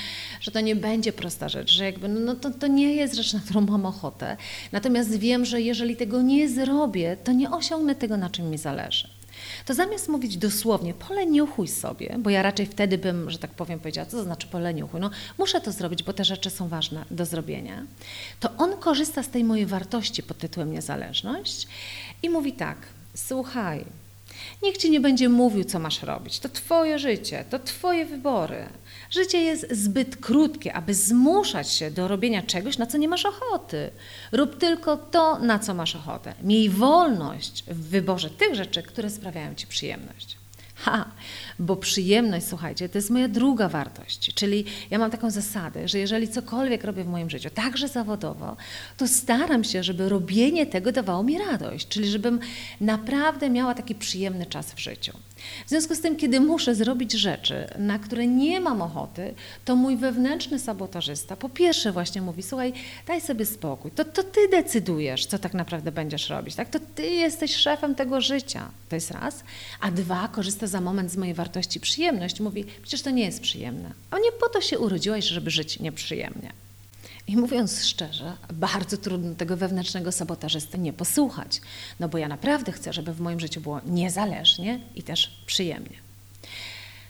że 0.42 0.52
to 0.52 0.62
nie 0.62 0.76
będzie 0.76 1.14
prosta 1.14 1.50
rzecz, 1.50 1.72
że 1.72 1.86
jakby, 1.86 2.08
no, 2.08 2.20
no 2.20 2.36
to, 2.36 2.52
to 2.52 2.68
nie 2.68 2.96
jest 2.96 3.16
rzecz, 3.16 3.34
na 3.34 3.40
którą 3.40 3.62
mam 3.62 3.86
ochotę. 3.86 4.38
Natomiast 4.72 5.16
wiem, 5.16 5.46
że 5.46 5.62
jeżeli 5.62 5.96
tego 5.96 6.22
nie 6.22 6.50
zrobię, 6.50 7.18
to 7.24 7.32
nie 7.32 7.52
osiągnę 7.52 7.96
tego, 7.96 8.18
na 8.18 8.30
czym 8.30 8.50
mi 8.50 8.58
zależy. 8.58 9.08
To 9.66 9.74
zamiast 9.74 10.10
mówić 10.10 10.38
dosłownie, 10.38 10.94
poleniuchuj 10.94 11.68
sobie, 11.68 12.16
bo 12.20 12.30
ja 12.30 12.42
raczej 12.42 12.66
wtedy 12.66 12.98
bym, 12.98 13.30
że 13.30 13.38
tak 13.38 13.52
powiem, 13.52 13.80
powiedziała, 13.80 14.06
co 14.06 14.18
to 14.18 14.24
znaczy 14.24 14.48
poleniuchuj, 14.48 15.00
no 15.00 15.10
muszę 15.38 15.62
to 15.62 15.72
zrobić, 15.72 16.04
bo 16.04 16.14
te 16.14 16.26
rzeczy 16.26 16.50
są 16.50 16.68
ważne 16.68 17.06
do 17.12 17.26
zrobienia, 17.26 17.86
to 18.40 18.50
on 18.58 18.78
korzysta 18.78 19.24
z 19.24 19.30
tej 19.30 19.44
mojej 19.44 19.66
wartości 19.66 20.24
pod 20.24 20.38
tytułem 20.38 20.72
niezależność 20.72 21.68
i 22.24 22.30
mówi 22.30 22.54
tak– 22.54 22.78
Słuchaj, 23.16 23.86
nikt 24.64 24.82
ci 24.82 24.92
nie 24.92 25.00
będzie 25.00 25.30
mówił, 25.30 25.64
co 25.64 25.80
masz 25.80 26.04
robić. 26.04 26.40
To 26.40 26.50
twoje 26.50 27.00
życie, 27.00 27.46
to 27.50 27.60
twoje 27.60 28.06
wybory. 28.06 28.66
Życie 29.10 29.42
jest 29.42 29.68
zbyt 29.72 30.18
krótkie, 30.18 30.74
aby 30.74 30.94
zmuszać 30.94 31.72
się 31.72 31.92
do 31.92 32.08
robienia 32.08 32.42
czegoś, 32.42 32.78
na 32.78 32.86
co 32.86 32.98
nie 32.98 33.08
masz 33.08 33.26
ochoty. 33.26 33.92
Rób 34.32 34.58
tylko 34.58 34.98
to, 34.98 35.40
na 35.40 35.60
co 35.60 35.74
masz 35.74 35.96
ochotę. 35.96 36.34
Miej 36.44 36.70
wolność 36.70 37.64
w 37.68 37.90
wyborze 37.90 38.30
tych 38.30 38.56
rzeczy, 38.56 38.84
które 38.84 39.10
sprawiają 39.10 39.56
ci 39.56 39.68
przyjemność. 39.68 40.41
Ha, 40.82 41.06
bo 41.60 41.76
przyjemność, 41.76 42.48
słuchajcie, 42.48 42.90
to 42.90 42.98
jest 42.98 43.10
moja 43.10 43.28
druga 43.28 43.70
wartość. 43.70 44.34
Czyli 44.34 44.66
ja 44.90 45.00
mam 45.00 45.12
taką 45.12 45.32
zasadę, 45.32 45.88
że 45.88 46.00
jeżeli 46.00 46.28
cokolwiek 46.28 46.84
robię 46.84 47.04
w 47.04 47.08
moim 47.08 47.30
życiu, 47.30 47.50
także 47.50 47.88
zawodowo, 47.88 48.58
to 48.98 49.08
staram 49.08 49.64
się, 49.64 49.84
żeby 49.84 50.10
robienie 50.10 50.66
tego 50.66 50.92
dawało 50.92 51.24
mi 51.24 51.38
radość, 51.38 51.88
czyli 51.88 52.08
żebym 52.08 52.40
naprawdę 52.82 53.50
miała 53.50 53.74
taki 53.74 53.96
przyjemny 53.96 54.46
czas 54.46 54.74
w 54.74 54.80
życiu. 54.80 55.14
W 55.66 55.70
związku 55.70 55.96
z 55.96 56.02
tym, 56.02 56.16
kiedy 56.16 56.40
muszę 56.40 56.76
zrobić 56.76 57.12
rzeczy, 57.12 57.68
na 57.78 58.00
które 58.00 58.28
nie 58.28 58.60
mam 58.60 58.82
ochoty, 58.82 59.34
to 59.66 59.76
mój 59.76 59.98
wewnętrzny 59.98 60.60
sabotażysta 60.60 61.36
po 61.36 61.50
pierwsze 61.50 61.92
właśnie 61.92 62.22
mówi, 62.22 62.44
słuchaj, 62.44 62.74
daj 63.08 63.22
sobie 63.22 63.46
spokój, 63.46 63.92
to, 63.92 64.06
to 64.06 64.24
ty 64.24 64.48
decydujesz, 64.52 65.26
co 65.26 65.40
tak 65.40 65.54
naprawdę 65.54 65.92
będziesz 65.92 66.30
robić, 66.30 66.56
tak? 66.56 66.70
to 66.70 66.80
ty 66.96 67.08
jesteś 67.08 67.56
szefem 67.56 67.96
tego 67.96 68.22
życia, 68.22 68.72
to 68.90 68.96
jest 68.96 69.12
raz, 69.12 69.44
a 69.80 69.92
dwa, 69.92 70.28
korzysta 70.28 70.68
za 70.68 70.82
moment 70.82 71.12
z 71.12 71.18
mojej 71.18 71.34
wartości 71.34 71.80
przyjemność, 71.80 72.40
mówi, 72.40 72.66
przecież 72.82 73.02
to 73.02 73.10
nie 73.10 73.26
jest 73.26 73.42
przyjemne, 73.42 73.92
a 74.12 74.20
nie 74.20 74.32
po 74.32 74.50
to 74.50 74.62
się 74.62 74.80
urodziłaś, 74.80 75.26
żeby 75.26 75.52
żyć 75.52 75.80
nieprzyjemnie. 75.80 76.54
I 77.32 77.38
mówiąc 77.38 77.86
szczerze, 77.86 78.34
bardzo 78.54 78.98
trudno 78.98 79.36
tego 79.36 79.58
wewnętrznego 79.58 80.12
sabotażysty 80.12 80.78
nie 80.78 80.94
posłuchać, 80.94 81.62
no 82.00 82.10
bo 82.10 82.18
ja 82.18 82.28
naprawdę 82.28 82.72
chcę, 82.72 82.94
żeby 82.94 83.14
w 83.14 83.20
moim 83.20 83.40
życiu 83.40 83.62
było 83.62 83.82
niezależnie 83.86 84.80
i 84.96 85.04
też 85.04 85.44
przyjemnie. 85.46 86.11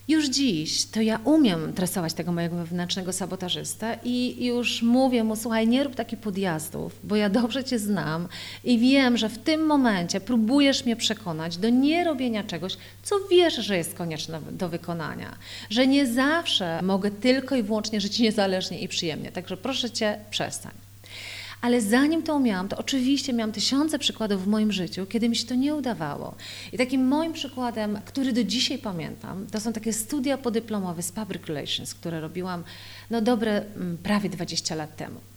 Już 0.08 0.30
dziś 0.30 0.86
to 0.86 1.02
ja 1.02 1.20
umiem 1.24 1.74
tresować 1.74 2.14
tego 2.14 2.32
mojego 2.32 2.56
wewnętrznego 2.56 3.14
sabotażystę 3.14 4.00
i 4.04 4.46
już 4.46 4.82
mówię 4.82 5.24
mu, 5.24 5.36
słuchaj, 5.36 5.68
nie 5.68 5.84
rób 5.84 5.96
takich 5.96 6.20
podjazdów, 6.20 7.00
bo 7.04 7.16
ja 7.16 7.30
dobrze 7.30 7.64
Cię 7.64 7.80
znam 7.80 8.28
i 8.64 8.80
wiem, 8.80 9.18
że 9.18 9.30
w 9.30 9.38
tym 9.38 9.66
momencie 9.66 10.22
próbujesz 10.22 10.86
mnie 10.86 10.96
przekonać 10.96 11.58
do 11.58 11.70
nierobienia 11.70 12.44
czegoś, 12.44 12.78
co 13.04 13.16
wiesz, 13.32 13.56
że 13.56 13.78
jest 13.78 13.94
konieczne 13.94 14.42
do 14.52 14.70
wykonania, 14.70 15.36
że 15.70 15.88
nie 15.88 16.08
zawsze 16.08 16.80
mogę 16.82 17.12
tylko 17.12 17.56
i 17.56 17.64
wyłącznie 17.64 18.02
żyć 18.02 18.20
niezależnie 18.20 18.80
i 18.80 18.88
przyjemnie, 18.88 19.32
także 19.32 19.58
proszę 19.58 19.92
Cię, 19.92 20.18
przestań. 20.30 20.91
Ale 21.62 21.82
zanim 21.82 22.24
to 22.24 22.36
umiałam, 22.36 22.68
to 22.68 22.78
oczywiście 22.78 23.34
miałam 23.34 23.52
tysiące 23.52 24.00
przykładów 24.00 24.44
w 24.44 24.48
moim 24.48 24.72
życiu, 24.72 25.06
kiedy 25.06 25.30
mi 25.30 25.36
się 25.36 25.48
to 25.48 25.56
nie 25.56 25.76
udawało. 25.76 26.36
I 26.74 26.78
takim 26.78 27.08
moim 27.08 27.34
przykładem, 27.34 28.00
który 28.06 28.34
do 28.34 28.44
dzisiaj 28.44 28.78
pamiętam, 28.78 29.48
to 29.52 29.60
są 29.60 29.74
takie 29.74 29.94
studia 29.94 30.38
podyplomowe 30.38 31.04
z 31.04 31.12
Public 31.12 31.46
Relations, 31.46 31.94
które 31.94 32.22
robiłam 32.22 32.64
no 33.10 33.22
dobre 33.22 33.66
mm, 33.76 33.98
prawie 33.98 34.30
20 34.30 34.76
lat 34.76 34.96
temu. 34.96 35.31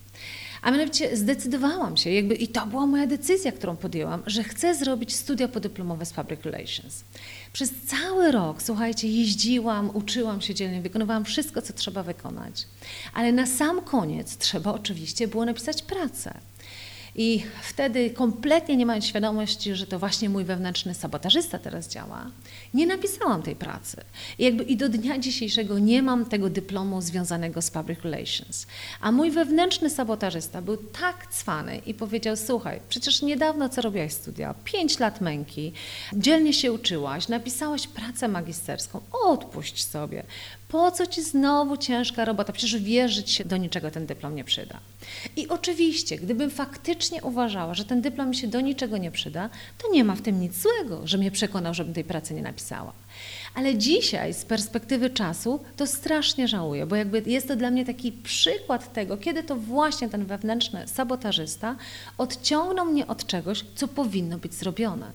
A 0.65 0.71
mianowicie 0.71 1.17
zdecydowałam 1.17 1.97
się, 1.97 2.11
jakby, 2.11 2.35
i 2.35 2.49
to 2.49 2.67
była 2.67 2.87
moja 2.87 3.07
decyzja, 3.07 3.53
którą 3.53 3.77
podjęłam, 3.77 4.23
że 4.27 4.45
chcę 4.45 4.75
zrobić 4.75 5.15
studia 5.15 5.49
podyplomowe 5.49 6.07
z 6.07 6.13
Public 6.13 6.43
Relations. 6.43 7.05
Przez 7.53 7.71
cały 7.87 8.33
rok, 8.33 8.63
słuchajcie, 8.63 9.09
jeździłam, 9.09 9.91
uczyłam 9.95 10.41
się 10.41 10.55
dzielnie, 10.55 10.81
wykonywałam 10.81 11.25
wszystko, 11.25 11.63
co 11.63 11.73
trzeba 11.73 12.03
wykonać. 12.03 12.67
Ale 13.15 13.33
na 13.33 13.47
sam 13.47 13.83
koniec 13.83 14.37
trzeba 14.37 14.73
oczywiście 14.73 15.29
było 15.29 15.45
napisać 15.45 15.83
pracę. 15.83 16.35
I 17.17 17.43
wtedy, 17.63 18.11
kompletnie 18.11 18.77
nie 18.77 18.87
mając 18.87 19.07
świadomości, 19.07 19.75
że 19.75 19.87
to 19.87 19.99
właśnie 19.99 20.29
mój 20.29 20.45
wewnętrzny 20.45 20.95
sabotażysta 20.95 21.59
teraz 21.59 21.89
działa, 21.89 22.31
nie 22.75 22.87
napisałam 22.87 23.43
tej 23.43 23.57
pracy. 23.57 23.97
I, 24.39 24.45
jakby, 24.45 24.65
I 24.65 24.77
do 24.77 24.89
dnia 24.89 25.19
dzisiejszego 25.19 25.79
nie 25.79 26.03
mam 26.03 26.25
tego 26.25 26.51
dyplomu 26.51 27.01
związanego 27.01 27.63
z 27.63 27.71
Public 27.71 28.01
Relations. 28.01 28.67
A 29.01 29.13
mój 29.13 29.31
wewnętrzny 29.31 29.91
sabotażysta 29.91 30.63
był 30.63 30.77
tak 30.77 31.27
cwany 31.31 31.81
i 31.87 31.95
powiedział: 31.95 32.37
Słuchaj, 32.37 32.81
przecież 32.89 33.23
niedawno 33.23 33.69
co 33.69 33.83
robiłaś 33.83 34.13
studia? 34.13 34.55
Pięć 34.65 34.99
lat 34.99 35.21
męki, 35.21 35.73
dzielnie 36.13 36.53
się 36.53 36.73
uczyłaś, 36.73 37.29
napisałaś 37.29 37.87
pracę 37.87 38.29
magisterską, 38.29 39.01
odpuść 39.13 39.87
sobie. 39.89 40.23
Po 40.69 40.91
co 40.91 41.07
ci 41.07 41.23
znowu 41.23 41.77
ciężka 41.77 42.25
robota? 42.25 42.53
Przecież 42.53 42.83
ci 43.25 43.33
się 43.33 43.45
do 43.45 43.57
niczego 43.57 43.91
ten 43.91 44.07
dyplom 44.07 44.35
nie 44.35 44.45
przyda. 44.45 44.81
I 45.37 45.49
oczywiście, 45.49 46.17
gdybym 46.19 46.51
faktycznie 46.51 47.23
uważała, 47.23 47.75
że 47.75 47.85
ten 47.85 48.01
dyplom 48.01 48.29
mi 48.29 48.37
się 48.37 48.49
do 48.49 48.61
niczego 48.61 48.97
nie 48.99 49.11
przyda, 49.11 49.51
to 49.79 49.93
nie 49.93 50.05
ma 50.05 50.15
w 50.15 50.23
tym 50.23 50.41
nic 50.41 50.63
złego, 50.63 51.07
że 51.07 51.19
mnie 51.19 51.31
przekonał, 51.31 51.75
żebym 51.75 51.95
tej 51.95 52.05
pracy 52.05 52.35
nie 52.35 52.43
napisała. 52.43 52.93
Ale 53.55 53.79
dzisiaj 53.79 54.35
z 54.35 54.45
perspektywy 54.45 55.11
czasu 55.11 55.61
to 55.77 55.87
strasznie 55.87 56.49
żałuję, 56.49 56.87
bo 56.87 56.97
jakby 56.97 57.23
jest 57.27 57.49
to 57.49 57.57
dla 57.57 57.71
mnie 57.71 57.85
taki 57.85 58.13
przykład 58.13 58.93
tego, 58.93 59.17
kiedy 59.17 59.43
to 59.43 59.57
właśnie 59.57 60.09
ten 60.09 60.25
wewnętrzny 60.25 60.89
sabotażysta 60.89 61.77
odciągnął 62.19 62.87
mnie 62.87 63.07
od 63.07 63.27
czegoś, 63.27 63.65
co 63.75 63.89
powinno 63.89 64.39
być 64.39 64.55
zrobione. 64.55 65.13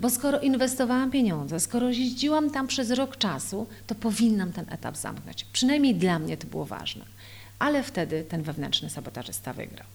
Bo 0.00 0.10
skoro 0.10 0.40
inwestowałam 0.40 1.10
pieniądze, 1.10 1.60
skoro 1.60 1.88
jeździłam 1.88 2.50
tam 2.50 2.66
przez 2.66 2.90
rok 2.90 3.16
czasu, 3.16 3.66
to 3.86 3.94
powinnam 3.94 4.52
ten 4.52 4.66
etap 4.70 4.96
zamknąć. 4.96 5.44
Przynajmniej 5.44 5.94
dla 5.94 6.18
mnie 6.18 6.36
to 6.36 6.46
było 6.46 6.64
ważne. 6.66 7.04
Ale 7.58 7.82
wtedy 7.82 8.24
ten 8.24 8.42
wewnętrzny 8.42 8.90
sabotażysta 8.90 9.52
wygrał. 9.52 9.86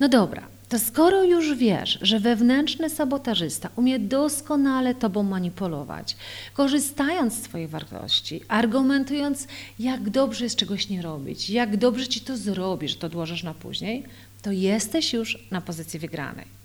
No 0.00 0.08
dobra, 0.08 0.42
to 0.68 0.78
skoro 0.78 1.24
już 1.24 1.54
wiesz, 1.54 1.98
że 2.02 2.20
wewnętrzny 2.20 2.90
sabotażysta 2.90 3.68
umie 3.76 3.98
doskonale 3.98 4.94
tobą 4.94 5.22
manipulować, 5.22 6.16
korzystając 6.54 7.34
z 7.34 7.40
twojej 7.40 7.68
wartości, 7.68 8.40
argumentując, 8.48 9.46
jak 9.78 10.10
dobrze 10.10 10.44
jest 10.44 10.56
czegoś 10.56 10.88
nie 10.88 11.02
robić, 11.02 11.50
jak 11.50 11.76
dobrze 11.76 12.06
ci 12.08 12.20
to 12.20 12.36
zrobi, 12.36 12.88
że 12.88 12.94
to 12.94 13.06
odłożysz 13.06 13.42
na 13.42 13.54
później, 13.54 14.04
to 14.42 14.52
jesteś 14.52 15.12
już 15.12 15.38
na 15.50 15.60
pozycji 15.60 16.00
wygranej. 16.00 16.56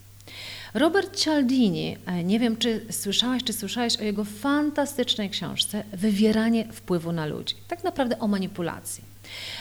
Robert 0.73 1.15
Cialdini, 1.15 1.97
e, 2.05 2.23
nie 2.23 2.39
wiem 2.39 2.57
czy 2.57 2.85
słyszałaś, 2.91 3.43
czy 3.43 3.53
słyszałeś 3.53 3.97
o 3.97 4.03
jego 4.03 4.23
fantastycznej 4.25 5.29
książce 5.29 5.83
Wywieranie 5.93 6.67
wpływu 6.73 7.11
na 7.11 7.25
ludzi. 7.25 7.55
Tak 7.67 7.83
naprawdę 7.83 8.19
o 8.19 8.27
manipulacji. 8.27 9.03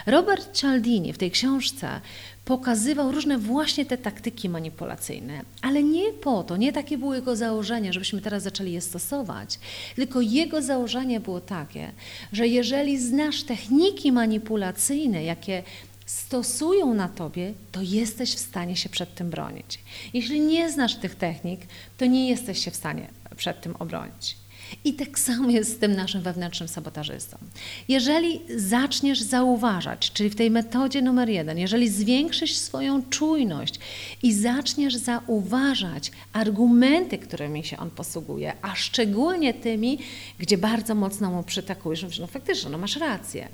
Robert 0.06 0.52
Cialdini 0.52 1.12
w 1.12 1.18
tej 1.18 1.30
książce 1.30 2.00
pokazywał 2.50 3.12
różne 3.12 3.38
właśnie 3.38 3.86
te 3.86 3.98
taktyki 3.98 4.48
manipulacyjne, 4.48 5.42
ale 5.62 5.82
nie 5.82 6.12
po 6.12 6.42
to, 6.42 6.56
nie 6.56 6.72
takie 6.72 6.98
było 6.98 7.14
jego 7.14 7.36
założenie, 7.36 7.92
żebyśmy 7.92 8.20
teraz 8.20 8.42
zaczęli 8.42 8.72
je 8.72 8.80
stosować, 8.80 9.58
tylko 9.96 10.20
jego 10.20 10.62
założenie 10.62 11.20
było 11.20 11.40
takie, 11.40 11.92
że 12.32 12.48
jeżeli 12.48 12.98
znasz 12.98 13.42
techniki 13.42 14.12
manipulacyjne, 14.12 15.24
jakie 15.24 15.62
stosują 16.06 16.94
na 16.94 17.08
tobie, 17.08 17.52
to 17.72 17.80
jesteś 17.82 18.34
w 18.34 18.38
stanie 18.38 18.76
się 18.76 18.88
przed 18.88 19.14
tym 19.14 19.30
bronić. 19.30 19.78
Jeśli 20.14 20.40
nie 20.40 20.70
znasz 20.70 20.94
tych 20.94 21.14
technik, 21.14 21.60
to 21.98 22.06
nie 22.06 22.28
jesteś 22.28 22.64
się 22.64 22.70
w 22.70 22.76
stanie 22.76 23.08
przed 23.36 23.60
tym 23.60 23.76
obronić. 23.78 24.36
I 24.84 24.94
tak 24.94 25.18
samo 25.18 25.50
jest 25.50 25.72
z 25.72 25.78
tym 25.78 25.96
naszym 25.96 26.22
wewnętrznym 26.22 26.68
sabotażystą. 26.68 27.38
Jeżeli 27.88 28.40
zaczniesz 28.56 29.20
zauważać, 29.20 30.12
czyli 30.12 30.30
w 30.30 30.36
tej 30.36 30.50
metodzie 30.50 31.02
numer 31.02 31.28
jeden, 31.28 31.58
jeżeli 31.58 31.88
zwiększysz 31.88 32.56
swoją 32.56 33.02
czujność 33.02 33.74
i 34.22 34.32
zaczniesz 34.32 34.94
zauważać 34.94 36.12
argumenty, 36.32 37.18
którymi 37.18 37.64
się 37.64 37.76
on 37.76 37.90
posługuje, 37.90 38.52
a 38.62 38.74
szczególnie 38.74 39.54
tymi, 39.54 39.98
gdzie 40.38 40.58
bardzo 40.58 40.94
mocno 40.94 41.30
mu 41.30 41.42
przytakujesz, 41.42 42.18
no 42.18 42.26
faktycznie, 42.26 42.70
no 42.70 42.78
masz 42.78 42.96
rację, 42.96 43.48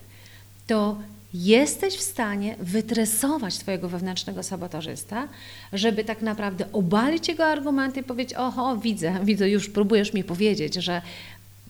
to 0.67 0.99
jesteś 1.45 1.95
w 1.95 2.03
stanie 2.03 2.57
wytresować 2.59 3.59
Twojego 3.59 3.89
wewnętrznego 3.89 4.43
sabotażysta, 4.43 5.29
żeby 5.73 6.05
tak 6.05 6.23
naprawdę 6.23 6.73
obalić 6.73 7.29
jego 7.29 7.45
argumenty 7.47 8.01
i 8.01 8.03
powiedzieć: 8.03 8.39
Oho, 8.39 8.77
widzę, 8.77 9.21
widzę, 9.25 9.51
już 9.51 9.69
próbujesz 9.69 10.13
mi 10.13 10.25
powiedzieć, 10.25 10.75
że 10.75 11.03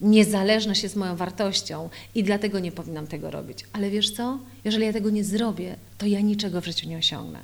niezależność 0.00 0.82
jest 0.82 0.96
moją 0.96 1.16
wartością 1.16 1.88
i 2.14 2.24
dlatego 2.24 2.58
nie 2.58 2.72
powinnam 2.72 3.06
tego 3.06 3.30
robić. 3.30 3.64
Ale 3.72 3.90
wiesz 3.90 4.10
co? 4.10 4.38
Jeżeli 4.64 4.86
ja 4.86 4.92
tego 4.92 5.10
nie 5.10 5.24
zrobię, 5.24 5.76
to 5.98 6.06
ja 6.06 6.20
niczego 6.20 6.60
w 6.60 6.64
życiu 6.64 6.88
nie 6.88 6.98
osiągnę. 6.98 7.38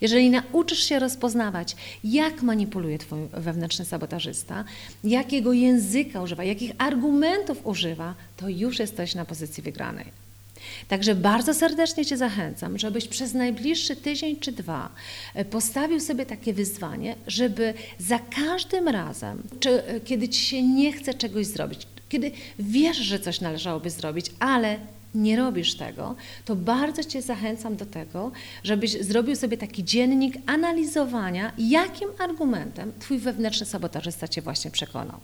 Jeżeli 0.00 0.30
nauczysz 0.30 0.84
się 0.84 0.98
rozpoznawać, 0.98 1.76
jak 2.04 2.42
manipuluje 2.42 2.98
Twój 2.98 3.18
wewnętrzny 3.32 3.84
sabotażysta, 3.84 4.64
jakiego 5.04 5.52
języka 5.52 6.22
używa, 6.22 6.44
jakich 6.44 6.72
argumentów 6.78 7.66
używa, 7.66 8.14
to 8.36 8.48
już 8.48 8.78
jesteś 8.78 9.14
na 9.14 9.24
pozycji 9.24 9.62
wygranej. 9.62 10.27
Także 10.88 11.14
bardzo 11.14 11.54
serdecznie 11.54 12.06
Cię 12.06 12.16
zachęcam, 12.16 12.78
żebyś 12.78 13.08
przez 13.08 13.34
najbliższy 13.34 13.96
tydzień 13.96 14.36
czy 14.36 14.52
dwa 14.52 14.90
e, 15.34 15.44
postawił 15.44 16.00
sobie 16.00 16.26
takie 16.26 16.52
wyzwanie, 16.54 17.16
żeby 17.26 17.74
za 17.98 18.18
każdym 18.18 18.88
razem, 18.88 19.42
czy, 19.60 19.84
e, 19.84 20.00
kiedy 20.00 20.28
Ci 20.28 20.40
się 20.40 20.62
nie 20.62 20.92
chce 20.92 21.14
czegoś 21.14 21.46
zrobić, 21.46 21.86
kiedy 22.08 22.30
wiesz, 22.58 22.96
że 22.96 23.18
coś 23.18 23.40
należałoby 23.40 23.90
zrobić, 23.90 24.26
ale 24.40 24.78
nie 25.14 25.36
robisz 25.36 25.74
tego, 25.74 26.14
to 26.44 26.56
bardzo 26.56 27.04
Cię 27.04 27.22
zachęcam 27.22 27.76
do 27.76 27.86
tego, 27.86 28.30
żebyś 28.64 28.92
zrobił 28.92 29.36
sobie 29.36 29.56
taki 29.56 29.84
dziennik 29.84 30.34
analizowania, 30.46 31.52
jakim 31.58 32.08
argumentem 32.18 32.92
Twój 32.98 33.18
wewnętrzny 33.18 33.66
sabotażysta 33.66 34.28
Cię 34.28 34.42
właśnie 34.42 34.70
przekonał. 34.70 35.20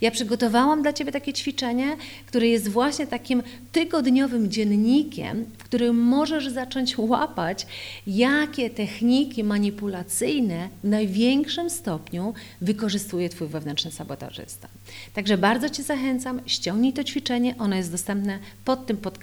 Ja 0.00 0.10
przygotowałam 0.10 0.82
dla 0.82 0.92
Ciebie 0.92 1.12
takie 1.12 1.32
ćwiczenie, 1.32 1.96
które 2.26 2.46
jest 2.46 2.68
właśnie 2.68 3.06
takim 3.06 3.42
tygodniowym 3.72 4.50
dziennikiem, 4.50 5.44
w 5.58 5.64
którym 5.64 5.96
możesz 5.96 6.48
zacząć 6.48 6.98
łapać, 6.98 7.66
jakie 8.06 8.70
techniki 8.70 9.44
manipulacyjne 9.44 10.68
w 10.84 10.88
największym 10.88 11.70
stopniu 11.70 12.34
wykorzystuje 12.60 13.28
Twój 13.28 13.48
wewnętrzny 13.48 13.90
sabotażysta. 13.90 14.68
Także 15.14 15.38
bardzo 15.38 15.70
Cię 15.70 15.82
zachęcam, 15.82 16.40
ściągnij 16.46 16.92
to 16.92 17.04
ćwiczenie, 17.04 17.54
ono 17.58 17.76
jest 17.76 17.92
dostępne 17.92 18.38
pod 18.64 18.86
tym 18.86 18.96
podcastem. 18.96 19.15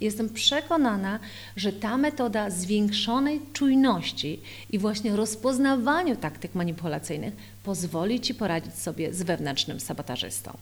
Jestem 0.00 0.28
przekonana, 0.28 1.18
że 1.56 1.72
ta 1.72 1.96
metoda 1.96 2.50
zwiększonej 2.50 3.40
czujności 3.52 4.40
i 4.70 4.78
właśnie 4.78 5.16
rozpoznawaniu 5.16 6.16
taktyk 6.16 6.54
manipulacyjnych 6.54 7.34
pozwoli 7.64 8.20
Ci 8.20 8.34
poradzić 8.34 8.74
sobie 8.74 9.14
z 9.14 9.22
wewnętrznym 9.22 9.80
sabotażystą. 9.80 10.56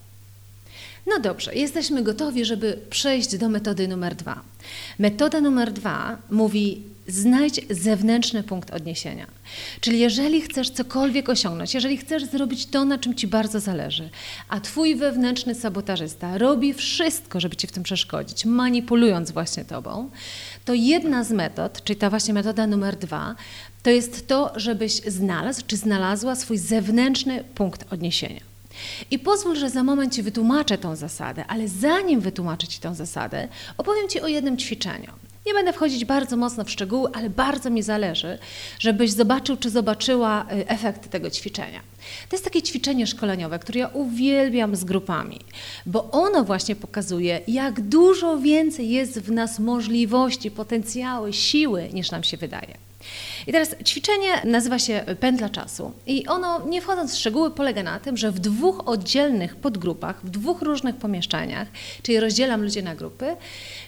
No 1.07 1.21
dobrze, 1.21 1.55
jesteśmy 1.55 2.03
gotowi, 2.03 2.45
żeby 2.45 2.79
przejść 2.91 3.37
do 3.37 3.49
metody 3.49 3.89
numer 3.89 4.15
dwa. 4.15 4.43
Metoda 4.99 5.41
numer 5.41 5.73
dwa 5.73 6.19
mówi: 6.31 6.83
znajdź 7.09 7.61
zewnętrzny 7.71 8.43
punkt 8.43 8.71
odniesienia. 8.71 9.27
Czyli 9.81 9.99
jeżeli 9.99 10.41
chcesz 10.41 10.71
cokolwiek 10.71 11.29
osiągnąć, 11.29 11.75
jeżeli 11.75 11.97
chcesz 11.97 12.25
zrobić 12.25 12.67
to, 12.67 12.85
na 12.85 12.99
czym 12.99 13.15
ci 13.15 13.27
bardzo 13.27 13.61
zależy, 13.61 14.11
a 14.49 14.61
twój 14.61 14.97
wewnętrzny 14.97 15.55
sabotażysta 15.55 16.39
robi 16.39 16.75
wszystko, 16.75 17.41
żeby 17.41 17.57
ci 17.57 17.67
w 17.67 17.73
tym 17.73 17.83
przeszkodzić, 17.83 18.45
manipulując 18.45 19.31
właśnie 19.31 19.65
tobą, 19.65 20.11
to 20.65 20.75
jedna 20.75 21.25
z 21.25 21.31
metod, 21.31 21.85
czyli 21.85 21.99
ta 21.99 22.11
właśnie 22.11 22.35
metoda 22.35 22.67
numer 22.67 22.97
dwa, 22.97 23.35
to 23.83 23.91
jest 23.91 24.27
to, 24.29 24.53
żebyś 24.57 24.93
znalazł 24.93 25.63
czy 25.67 25.77
znalazła 25.77 26.35
swój 26.35 26.59
zewnętrzny 26.59 27.45
punkt 27.55 27.93
odniesienia. 27.93 28.41
I 29.11 29.19
pozwól, 29.19 29.57
że 29.57 29.71
za 29.71 29.83
moment 29.83 30.15
Ci 30.15 30.23
wytłumaczę 30.23 30.79
tą 30.79 30.97
zasadę, 30.97 31.45
ale 31.49 31.69
zanim 31.69 32.21
wytłumaczę 32.21 32.67
Ci 32.67 32.81
tą 32.81 32.95
zasadę, 32.95 33.49
opowiem 33.79 34.09
Ci 34.09 34.21
o 34.21 34.27
jednym 34.27 34.57
ćwiczeniu. 34.59 35.13
Nie 35.47 35.55
będę 35.55 35.73
wchodzić 35.73 36.05
bardzo 36.05 36.37
mocno 36.37 36.65
w 36.65 36.71
szczegóły, 36.71 37.11
ale 37.13 37.31
bardzo 37.31 37.71
mi 37.71 37.83
zależy, 37.83 38.39
żebyś 38.79 39.11
zobaczył 39.11 39.57
czy 39.57 39.71
zobaczyła 39.71 40.47
y, 40.53 40.69
efekt 40.69 41.11
tego 41.11 41.31
ćwiczenia. 41.31 41.81
To 42.29 42.37
jest 42.37 42.45
takie 42.45 42.63
ćwiczenie 42.63 43.07
szkoleniowe, 43.07 43.59
które 43.59 43.81
ja 43.81 43.89
uwielbiam 43.89 44.77
z 44.77 44.85
grupami, 44.85 45.41
bo 45.87 46.11
ono 46.11 46.45
właśnie 46.45 46.77
pokazuje, 46.77 47.41
jak 47.49 47.81
dużo 47.81 48.39
więcej 48.39 48.91
jest 48.91 49.21
w 49.21 49.31
nas 49.31 49.59
możliwości, 49.59 50.51
potencjały, 50.51 51.33
siły, 51.33 51.89
niż 51.93 52.11
nam 52.11 52.23
się 52.23 52.37
wydaje. 52.37 52.92
I 53.47 53.53
teraz 53.53 53.75
ćwiczenie 53.85 54.43
nazywa 54.45 54.79
się 54.79 55.05
pętla 55.21 55.49
czasu 55.49 55.93
i 56.07 56.27
ono, 56.27 56.67
nie 56.67 56.83
wchodząc 56.83 57.15
w 57.15 57.19
szczegóły, 57.19 57.51
polega 57.51 57.83
na 57.83 58.01
tym, 58.01 58.17
że 58.17 58.31
w 58.31 58.39
dwóch 58.39 58.89
oddzielnych 58.89 59.57
podgrupach, 59.57 60.21
w 60.25 60.31
dwóch 60.31 60.63
różnych 60.63 60.97
pomieszczeniach, 60.97 61.69
czyli 62.03 62.21
rozdzielam 62.21 62.63
ludzi 62.63 62.83
na 62.83 62.95
grupy, 62.95 63.37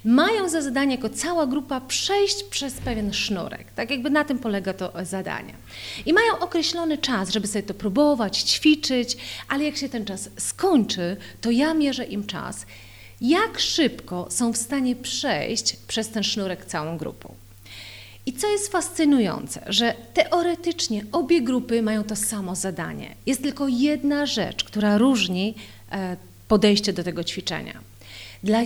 mają 0.05 0.48
za 0.48 0.62
zadanie 0.62 0.94
jako 0.94 1.09
cała 1.09 1.46
grupa 1.46 1.81
przejść 1.81 2.42
przez 2.42 2.74
pewien 2.74 3.12
sznurek. 3.12 3.72
Tak 3.77 3.90
jakby 3.90 4.11
na 4.11 4.24
tym 4.24 4.38
polega 4.38 4.72
to 4.72 4.92
zadanie. 5.03 5.55
I 6.07 6.12
mają 6.12 6.38
określony 6.38 6.98
czas, 6.98 7.31
żeby 7.31 7.46
sobie 7.46 7.62
to 7.62 7.74
próbować, 7.74 8.38
ćwiczyć, 8.38 9.16
ale 9.48 9.64
jak 9.64 9.77
się 9.77 9.88
ten 9.88 10.05
czas 10.05 10.31
skończy, 10.38 11.16
to 11.40 11.50
ja 11.50 11.74
mierzę 11.74 12.05
im 12.05 12.27
czas, 12.27 12.66
jak 13.20 13.59
szybko 13.59 14.27
są 14.31 14.53
w 14.53 14.57
stanie 14.57 14.96
przejść 14.96 15.77
przez 15.77 16.09
ten 16.09 16.22
sznurek 16.22 16.64
całą 16.64 16.98
grupą. 16.98 17.35
I 18.27 18.33
co 18.33 18.49
jest 18.49 18.73
fascynujące, 18.73 19.61
że 19.67 19.95
teoretycznie 20.15 21.05
obie 21.13 21.43
grupy 21.43 21.83
mają 21.83 22.05
to 22.05 22.17
samo 22.17 22.55
zadanie. 22.55 23.15
Jest 23.27 23.43
tylko 23.43 23.69
jedna 23.69 24.27
rzecz, 24.27 24.65
która 24.65 24.99
różni 24.99 25.55
e, 25.93 26.17
podejście 26.49 26.93
do 26.93 27.05
tego 27.05 27.25
ćwiczenia. 27.25 27.81
Dla 28.43 28.61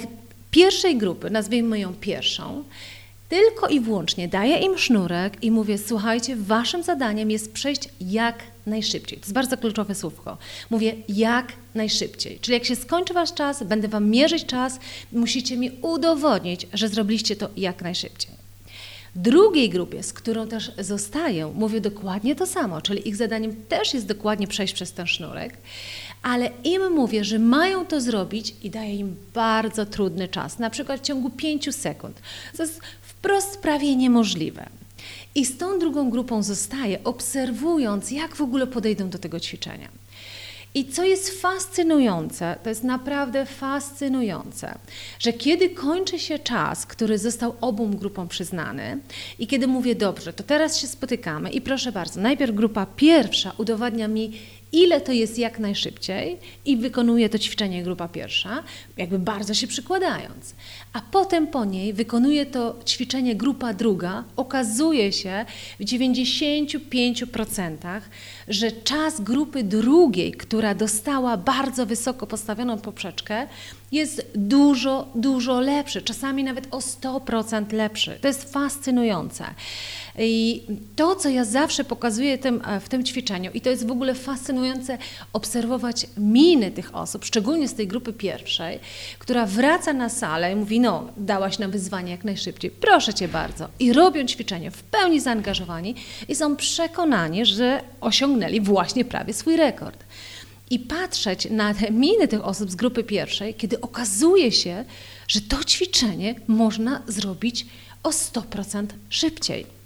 pierwszej 0.51 0.97
grupy, 0.97 1.31
nazwijmy 1.31 1.79
ją 1.79 1.95
pierwszą, 1.95 2.65
tylko 3.29 3.69
i 3.69 3.81
wyłącznie 3.81 4.29
daję 4.29 4.59
im 4.59 4.79
sznurek 4.79 5.45
i 5.45 5.51
mówię: 5.51 5.79
Słuchajcie, 5.79 6.37
waszym 6.37 6.83
zadaniem 6.83 7.31
jest 7.31 7.53
przejść 7.53 7.89
jak 8.01 8.43
najszybciej. 8.67 9.19
To 9.19 9.23
jest 9.23 9.33
bardzo 9.33 9.57
kluczowe 9.57 9.95
słówko. 9.95 10.39
Mówię 10.71 10.95
jak 11.09 11.53
najszybciej. 11.75 12.39
Czyli 12.41 12.55
jak 12.55 12.65
się 12.65 12.77
skończy 12.77 13.15
wasz 13.15 13.35
czas, 13.35 13.63
będę 13.63 13.89
wam 13.89 14.11
mierzyć 14.11 14.45
czas, 14.45 14.79
musicie 15.13 15.57
mi 15.57 15.71
udowodnić, 15.83 16.67
że 16.73 16.89
zrobiliście 16.89 17.37
to 17.37 17.49
jak 17.57 17.83
najszybciej. 17.83 18.38
Drugiej 19.17 19.71
grupie, 19.71 20.03
z 20.03 20.13
którą 20.13 20.49
też 20.49 20.73
zostaję, 20.79 21.53
mówię 21.55 21.81
dokładnie 21.81 22.35
to 22.35 22.47
samo, 22.47 22.81
czyli 22.81 23.09
ich 23.09 23.17
zadaniem 23.17 23.57
też 23.69 23.95
jest 23.95 24.07
dokładnie 24.07 24.47
przejść 24.47 24.75
przez 24.75 24.93
ten 24.93 25.07
sznurek, 25.07 25.59
ale 26.23 26.51
im 26.65 26.93
mówię, 26.93 27.25
że 27.25 27.39
mają 27.39 27.87
to 27.87 28.01
zrobić 28.01 28.55
i 28.63 28.71
daję 28.71 28.97
im 28.97 29.17
bardzo 29.35 29.87
trudny 29.87 30.29
czas, 30.29 30.59
na 30.59 30.71
przykład 30.71 31.01
w 31.01 31.05
ciągu 31.05 31.31
5 31.31 31.75
sekund. 31.75 32.23
To 32.57 32.63
jest 32.63 32.81
wprost 33.03 33.59
prawie 33.59 33.97
niemożliwe. 33.97 34.69
I 35.35 35.47
z 35.47 35.59
tą 35.59 35.79
drugą 35.79 36.11
grupą 36.11 36.43
zostaję, 36.43 37.05
obserwując, 37.05 38.11
jak 38.11 38.37
w 38.37 38.41
ogóle 38.41 38.67
podejdą 38.67 39.11
do 39.11 39.19
tego 39.19 39.41
ćwiczenia. 39.41 39.89
I 40.75 40.85
co 40.85 41.05
jest 41.05 41.41
fascynujące, 41.41 42.57
to 42.63 42.69
jest 42.69 42.85
naprawdę 42.85 43.47
fascynujące, 43.47 44.79
że 45.19 45.33
kiedy 45.33 45.71
kończy 45.71 46.19
się 46.19 46.39
czas, 46.39 46.87
który 46.87 47.19
został 47.19 47.55
obu 47.61 47.89
grupom 47.89 48.29
przyznany, 48.29 48.99
i 49.39 49.47
kiedy 49.47 49.67
mówię 49.67 49.95
dobrze, 49.95 50.33
to 50.33 50.43
teraz 50.43 50.79
się 50.79 50.87
spotykamy 50.87 51.51
i 51.51 51.61
proszę 51.61 51.93
bardzo, 51.93 52.21
najpierw 52.21 52.55
grupa 52.55 52.87
pierwsza 52.87 53.53
udowadnia 53.59 54.09
mi, 54.09 54.33
ile 54.73 55.01
to 55.01 55.13
jest 55.13 55.39
jak 55.39 55.59
najszybciej 55.59 56.39
i 56.65 56.77
wykonuje 56.77 57.29
to 57.29 57.39
ćwiczenie 57.39 57.83
grupa 57.83 58.09
pierwsza, 58.09 58.63
jakby 58.97 59.19
bardzo 59.19 59.55
się 59.55 59.67
przykładając. 59.67 60.55
A 60.93 61.01
potem 61.01 61.47
po 61.47 61.65
niej 61.65 61.93
wykonuje 61.93 62.47
to 62.47 62.77
ćwiczenie 62.87 63.37
grupa 63.37 63.75
druga. 63.75 64.25
Okazuje 64.37 65.13
się 65.13 65.45
w 65.81 65.85
95%, 65.85 68.01
że 68.49 68.73
czas 68.73 69.21
grupy 69.21 69.65
drugiej, 69.65 70.33
która 70.33 70.75
dostała 70.75 71.37
bardzo 71.37 71.87
wysoko 71.87 72.27
postawioną 72.27 72.79
poprzeczkę, 72.79 73.47
jest 73.93 74.27
dużo, 74.35 75.09
dużo 75.15 75.61
lepszy, 75.61 76.03
czasami 76.03 76.45
nawet 76.45 76.69
o 76.71 76.79
100% 76.79 77.73
lepszy. 77.73 78.19
To 78.21 78.29
jest 78.29 78.53
fascynujące. 78.53 79.45
I 80.19 80.63
to, 80.97 81.17
co 81.17 81.29
ja 81.29 81.45
zawsze 81.45 81.85
pokazuję 81.85 82.39
tym, 82.39 82.63
e, 82.67 82.81
w 82.81 82.89
tym 82.89 83.05
ćwiczeniu, 83.05 83.51
i 83.55 83.61
to 83.61 83.71
jest 83.71 83.87
w 83.87 83.91
ogóle 83.91 84.15
fascynujące 84.15 84.99
obserwować 85.33 86.07
miny 86.17 86.71
tych 86.71 86.97
osób, 86.97 87.25
szczególnie 87.25 87.69
z 87.69 87.75
tej 87.75 87.87
grupy 87.87 88.13
pierwszej, 88.13 88.79
która 89.19 89.47
wraca 89.47 89.93
na 89.93 90.09
salę 90.09 90.53
i 90.53 90.57
mówi: 90.57 90.81
No, 90.81 91.07
dałaś 91.17 91.59
nam 91.59 91.71
wyzwanie 91.71 92.11
jak 92.11 92.25
najszybciej, 92.25 92.71
proszę 92.71 93.15
cię 93.15 93.29
bardzo. 93.29 93.69
I 93.79 93.93
robią 93.93 94.27
ćwiczenie 94.27 94.71
w 94.71 94.83
pełni 94.83 95.21
zaangażowani 95.21 95.95
i 96.29 96.35
są 96.35 96.57
przekonani, 96.57 97.47
że 97.47 97.81
osiągnęli 98.01 98.38
właśnie 98.61 99.05
prawie 99.05 99.35
swój 99.35 99.57
rekord 99.57 100.05
i 100.71 100.79
patrzeć 100.79 101.51
na 101.51 101.75
te 101.75 101.91
miny 101.91 102.29
tych 102.29 102.45
osób 102.45 102.71
z 102.71 102.75
grupy 102.75 103.05
pierwszej, 103.05 103.55
kiedy 103.55 103.81
okazuje 103.81 104.53
się, 104.53 104.85
że 105.29 105.41
to 105.41 105.65
ćwiczenie 105.65 106.35
można 106.47 107.03
zrobić 107.07 107.67
o 108.03 108.11
100% 108.11 108.87
szybciej. 109.09 109.78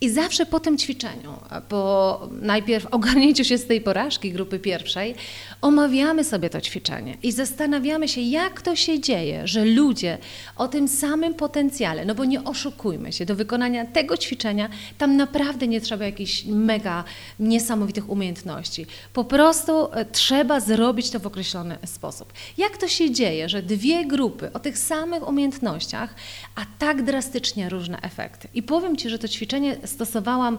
I 0.00 0.10
zawsze 0.10 0.46
po 0.46 0.60
tym 0.60 0.78
ćwiczeniu, 0.78 1.32
po 1.68 2.28
najpierw 2.42 2.86
ogarnięciu 2.96 3.44
się 3.44 3.58
z 3.58 3.66
tej 3.66 3.80
porażki 3.80 4.32
grupy 4.32 4.58
pierwszej, 4.58 5.14
omawiamy 5.60 6.24
sobie 6.24 6.50
to 6.50 6.60
ćwiczenie 6.60 7.16
i 7.22 7.32
zastanawiamy 7.32 8.08
się, 8.08 8.20
jak 8.20 8.62
to 8.62 8.76
się 8.76 9.00
dzieje, 9.00 9.48
że 9.48 9.64
ludzie 9.64 10.18
o 10.56 10.68
tym 10.68 10.88
samym 10.88 11.34
potencjale, 11.34 12.04
no 12.04 12.14
bo 12.14 12.24
nie 12.24 12.44
oszukujmy 12.44 13.12
się, 13.12 13.26
do 13.26 13.36
wykonania 13.36 13.86
tego 13.86 14.16
ćwiczenia 14.16 14.68
tam 14.98 15.16
naprawdę 15.16 15.68
nie 15.68 15.80
trzeba 15.80 16.04
jakichś 16.04 16.44
mega 16.44 17.04
niesamowitych 17.38 18.10
umiejętności. 18.10 18.86
Po 19.12 19.24
prostu 19.24 19.92
e, 19.92 20.04
trzeba 20.04 20.60
zrobić 20.60 21.10
to 21.10 21.20
w 21.20 21.26
określony 21.26 21.78
sposób. 21.86 22.32
Jak 22.58 22.76
to 22.76 22.88
się 22.88 23.10
dzieje, 23.10 23.48
że 23.48 23.62
dwie 23.62 24.04
grupy 24.06 24.52
o 24.52 24.58
tych 24.58 24.78
samych 24.78 25.28
umiejętnościach, 25.28 26.14
a 26.54 26.60
tak 26.78 27.02
drastycznie 27.02 27.68
różne 27.68 28.00
efekty? 28.00 28.48
I 28.54 28.62
powiem 28.62 28.96
Ci, 28.96 29.10
że 29.10 29.18
to 29.18 29.28
ćwiczenie 29.28 29.76
stosowałam 29.86 30.58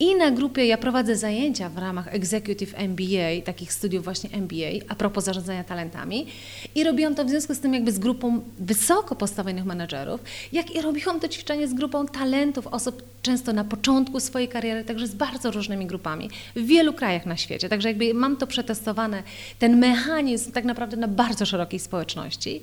i 0.00 0.14
na 0.14 0.30
grupie, 0.30 0.66
ja 0.66 0.78
prowadzę 0.78 1.16
zajęcia 1.16 1.68
w 1.68 1.78
ramach 1.78 2.14
Executive 2.14 2.74
MBA, 2.76 3.42
takich 3.44 3.72
studiów 3.72 4.04
właśnie 4.04 4.30
MBA, 4.30 4.84
a 4.88 4.94
propos 4.94 5.24
zarządzania 5.24 5.64
talentami 5.64 6.26
i 6.74 6.84
robiłam 6.84 7.14
to 7.14 7.24
w 7.24 7.28
związku 7.28 7.54
z 7.54 7.60
tym 7.60 7.74
jakby 7.74 7.92
z 7.92 7.98
grupą 7.98 8.40
wysoko 8.58 9.14
postawionych 9.14 9.64
menedżerów, 9.64 10.20
jak 10.52 10.74
i 10.74 10.82
robiłam 10.82 11.20
to 11.20 11.28
ćwiczenie 11.28 11.68
z 11.68 11.74
grupą 11.74 12.06
talentów, 12.06 12.66
osób 12.66 13.02
często 13.22 13.52
na 13.52 13.64
początku 13.64 14.20
swojej 14.20 14.48
kariery, 14.48 14.84
także 14.84 15.06
z 15.06 15.14
bardzo 15.14 15.50
różnymi 15.50 15.86
grupami 15.86 16.30
w 16.56 16.66
wielu 16.66 16.92
krajach 16.92 17.26
na 17.26 17.36
świecie. 17.36 17.68
Także 17.68 17.88
jakby 17.88 18.14
mam 18.14 18.36
to 18.36 18.46
przetestowane, 18.46 19.22
ten 19.58 19.78
mechanizm 19.78 20.52
tak 20.52 20.64
naprawdę 20.64 20.96
na 20.96 21.08
bardzo 21.08 21.46
szerokiej 21.46 21.80
społeczności. 21.80 22.62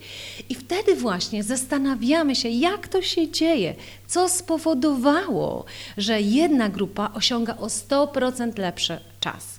I 0.49 0.55
wtedy 0.55 0.95
właśnie 0.95 1.43
zastanawiamy 1.43 2.35
się, 2.35 2.49
jak 2.49 2.87
to 2.87 3.01
się 3.01 3.31
dzieje, 3.31 3.75
co 4.07 4.29
spowodowało, 4.29 5.65
że 6.03 6.21
jedna 6.21 6.69
grupa 6.69 7.11
osiąga 7.13 7.57
o 7.57 7.67
100% 7.67 8.59
lepszy 8.59 8.99
czas. 9.19 9.53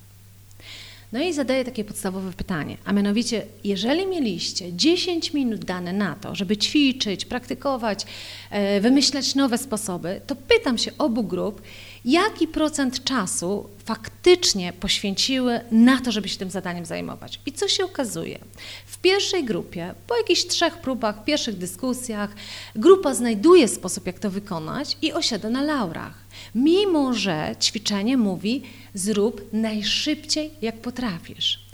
No 1.15 1.21
i 1.21 1.33
zadaję 1.33 1.65
takie 1.65 1.85
podstawowe 1.85 2.33
pytanie, 2.33 2.77
a 2.85 2.93
mianowicie, 2.93 3.47
jeżeli 3.65 4.07
mieliście 4.07 4.73
10 4.73 5.33
minut 5.35 5.65
dane 5.65 5.93
na 5.93 6.15
to, 6.15 6.35
żeby 6.35 6.57
ćwiczyć, 6.57 7.25
praktykować, 7.25 8.07
e, 8.51 8.81
wymyślać 8.81 9.35
nowe 9.35 9.59
sposoby, 9.59 10.21
to 10.27 10.37
pytam 10.37 10.79
się 10.79 10.91
obu 10.99 11.23
grup, 11.23 11.63
jaki 12.05 12.49
procent 12.49 13.05
czasu 13.05 13.69
faktycznie 13.85 14.73
poświęciły 14.73 15.61
na 15.71 16.01
to, 16.01 16.13
żeby 16.13 16.29
się 16.29 16.39
tym 16.39 16.51
zadaniem 16.51 16.85
zajmować. 16.85 17.41
I 17.47 17.53
co 17.53 17.69
się 17.69 17.85
okazuje? 17.85 18.39
W 18.87 18.99
pierwszej 18.99 19.45
grupie, 19.45 19.95
po 20.07 20.17
jakichś 20.17 20.45
trzech 20.45 20.79
próbach, 20.79 21.25
pierwszych 21.25 21.59
dyskusjach, 21.59 22.31
grupa 22.77 23.15
znajduje 23.15 23.69
sposób, 23.69 24.07
jak 24.07 24.19
to 24.19 24.31
wykonać 24.31 24.97
i 25.03 25.13
osiada 25.13 25.51
na 25.51 25.63
laurach. 25.63 26.24
Mimo, 26.55 27.15
że 27.15 27.57
ćwiczenie 27.61 28.17
mówi, 28.17 28.63
zrób 28.95 29.53
najszybciej, 29.53 30.51
jak 30.63 30.77
potrafisz. 30.81 31.65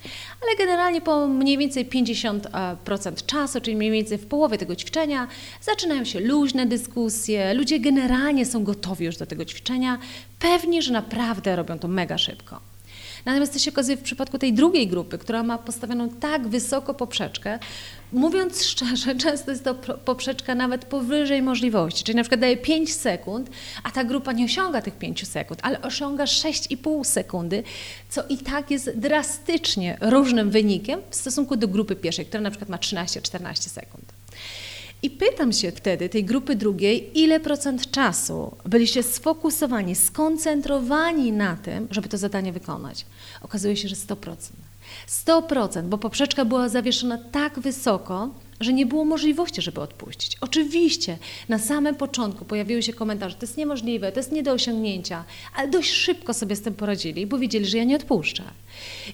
Ale 0.43 0.57
generalnie 0.59 1.01
po 1.01 1.27
mniej 1.27 1.59
więcej 1.59 1.87
50% 1.87 3.27
czasu, 3.27 3.61
czyli 3.61 3.77
mniej 3.77 3.91
więcej 3.91 4.19
w 4.19 4.27
połowie 4.27 4.59
tego 4.59 4.77
ćwiczenia, 4.77 5.29
zaczynają 5.63 6.05
się 6.05 6.21
luźne 6.21 6.67
dyskusje. 6.67 7.55
Ludzie 7.55 7.81
generalnie 7.81 8.47
są 8.47 8.65
gotowi 8.65 9.05
już 9.05 9.17
do 9.17 9.27
tego 9.27 9.45
ćwiczenia, 9.45 9.99
pewni, 10.39 10.83
że 10.83 10.93
naprawdę 10.93 11.57
robią 11.57 11.79
to 11.79 11.89
mega 11.89 12.19
szybko. 12.19 12.70
Natomiast 13.25 13.53
to 13.53 13.59
się 13.59 13.71
okazuje 13.71 13.97
w 13.97 14.03
przypadku 14.03 14.39
tej 14.39 14.53
drugiej 14.53 14.89
grupy, 14.89 15.19
która 15.19 15.43
ma 15.43 15.59
postawioną 15.59 16.09
tak 16.09 16.49
wysoko 16.49 16.95
poprzeczkę, 16.95 17.59
mówiąc 18.13 18.65
szczerze, 18.71 19.15
często 19.15 19.51
jest 19.51 19.65
to 19.65 19.75
poprzeczka 20.05 20.55
nawet 20.55 20.85
powyżej 20.85 21.43
możliwości, 21.43 22.05
czyli 22.05 22.17
na 22.17 22.23
przykład 22.23 22.41
daje 22.41 22.57
5 22.57 22.95
sekund, 22.95 23.51
a 23.83 23.91
ta 23.91 24.05
grupa 24.05 24.33
nie 24.33 24.45
osiąga 24.45 24.83
tych 24.83 24.95
5 24.95 25.29
sekund, 25.29 25.61
ale 25.63 25.83
osiąga 25.83 26.25
6,5 26.25 27.05
sekundy, 27.05 27.63
co 28.09 28.23
i 28.29 28.39
tak 28.39 28.71
jest 28.71 28.99
drastycznie 28.99 29.99
różnym 30.01 30.51
wynikiem 30.51 31.01
w 31.11 31.17
stosunku 31.17 31.57
do 31.57 31.69
grupy 31.69 31.97
pierwszej, 31.97 32.27
która 32.27 32.41
na 32.41 32.51
przykład 32.51 32.69
ma 32.69 32.77
13-14 32.77 33.69
sekund. 33.69 34.10
I 35.03 35.11
pytam 35.11 35.53
się 35.53 35.73
wtedy 35.73 36.09
tej 36.09 36.25
grupy 36.25 36.57
drugiej, 36.57 37.19
ile 37.19 37.41
procent 37.41 37.91
czasu 37.91 38.57
byliście 38.65 39.03
sfokusowani, 39.03 39.95
skoncentrowani 39.95 41.33
na 41.33 41.57
tym, 41.57 41.89
żeby 41.91 42.09
to 42.09 42.19
zadanie 42.19 42.53
wykonać. 42.53 43.07
Okazuje 43.43 43.77
się, 43.77 43.89
że 43.89 43.97
100%. 43.97 44.37
100%, 45.09 45.89
bo 45.89 45.99
poprzeczka 45.99 46.45
była 46.45 46.69
zawieszona 46.69 47.19
tak 47.19 47.61
wysoko, 47.61 48.31
że 48.61 48.73
nie 48.73 48.87
było 48.87 49.05
możliwości, 49.05 49.63
żeby 49.63 49.81
odpuścić. 49.81 50.37
Oczywiście 50.41 51.19
na 51.49 51.59
samym 51.59 51.95
początku 51.95 52.45
pojawiły 52.45 52.83
się 52.83 52.93
komentarze, 52.93 53.35
to 53.35 53.47
jest 53.47 53.57
niemożliwe, 53.57 54.13
to 54.13 54.19
jest 54.21 54.33
nie 54.33 54.43
do 54.43 54.53
osiągnięcia, 54.53 55.25
ale 55.57 55.69
dość 55.69 55.93
szybko 55.93 56.35
sobie 56.35 56.57
z 56.57 56.63
tym 56.63 56.75
poradzili, 56.75 57.27
bo 57.27 57.39
wiedzieli, 57.39 57.67
że 57.67 57.79
ja 57.79 57.85
nie 57.85 57.97
odpuszczę. 57.97 58.43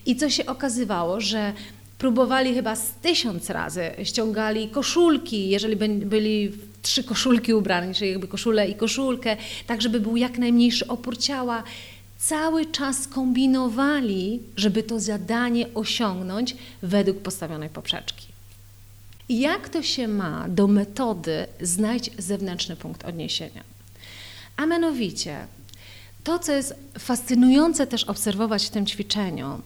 I 0.06 0.16
co 0.16 0.30
się 0.30 0.46
okazywało, 0.46 1.20
że 1.20 1.52
próbowali 1.98 2.54
chyba 2.54 2.76
z 2.76 2.90
tysiąc 3.02 3.50
razy, 3.50 3.90
ściągali 4.02 4.68
koszulki, 4.68 5.48
jeżeli 5.48 5.76
byli 5.86 6.52
trzy 6.82 7.04
koszulki 7.04 7.54
ubrane, 7.54 7.94
czyli 7.94 8.10
jakby 8.10 8.28
koszulę 8.28 8.68
i 8.68 8.74
koszulkę, 8.74 9.36
tak 9.66 9.82
żeby 9.82 10.00
był 10.00 10.16
jak 10.16 10.38
najmniejszy 10.38 10.86
opór 10.86 11.18
ciała. 11.18 11.62
Cały 12.18 12.66
czas 12.66 13.08
kombinowali, 13.08 14.42
żeby 14.56 14.82
to 14.82 15.00
zadanie 15.00 15.66
osiągnąć 15.74 16.56
według 16.82 17.18
postawionej 17.18 17.68
poprzeczki. 17.68 18.26
Jak 19.28 19.68
to 19.68 19.82
się 19.82 20.08
ma 20.08 20.48
do 20.48 20.66
metody 20.66 21.46
znajdź 21.60 22.10
zewnętrzny 22.18 22.76
punkt 22.76 23.04
odniesienia? 23.04 23.64
A 24.56 24.66
mianowicie, 24.66 25.46
to, 26.24 26.38
co 26.38 26.52
jest 26.52 26.74
fascynujące 26.98 27.86
też 27.86 28.04
obserwować 28.04 28.66
w 28.66 28.70
tym 28.70 28.86
ćwiczeniu, 28.86 29.60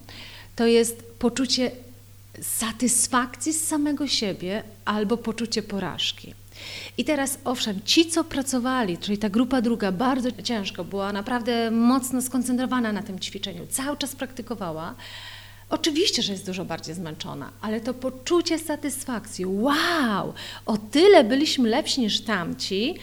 to 0.57 0.67
jest 0.67 1.03
poczucie 1.19 1.71
satysfakcji 2.43 3.53
z 3.53 3.67
samego 3.67 4.07
siebie 4.09 4.63
albo 4.85 5.17
poczucie 5.17 5.63
porażki. 5.63 6.35
I 6.99 7.05
teraz, 7.05 7.39
owszem, 7.45 7.81
ci, 7.85 8.07
co 8.07 8.25
pracowali, 8.25 8.99
czyli 8.99 9.19
ta 9.19 9.29
grupa 9.29 9.63
druga, 9.63 9.93
bardzo 9.93 10.33
ciężko, 10.43 10.85
była 10.85 11.13
naprawdę 11.13 11.71
mocno 11.71 12.23
skoncentrowana 12.23 12.93
na 12.93 13.03
tym 13.03 13.19
ćwiczeniu, 13.19 13.67
cały 13.71 13.97
czas 13.97 14.17
praktykowała. 14.17 14.95
Oczywiście, 15.71 16.23
że 16.23 16.33
jest 16.33 16.47
dużo 16.47 16.65
bardziej 16.65 16.95
zmęczona, 16.95 17.51
ale 17.61 17.81
to 17.81 17.95
poczucie 17.95 18.59
satysfakcji, 18.59 19.47
wow, 19.47 20.35
o 20.67 20.77
tyle 20.79 21.25
byliśmy 21.25 21.69
lepsi 21.69 22.01
niż 22.01 22.21
tamci, 22.21 22.95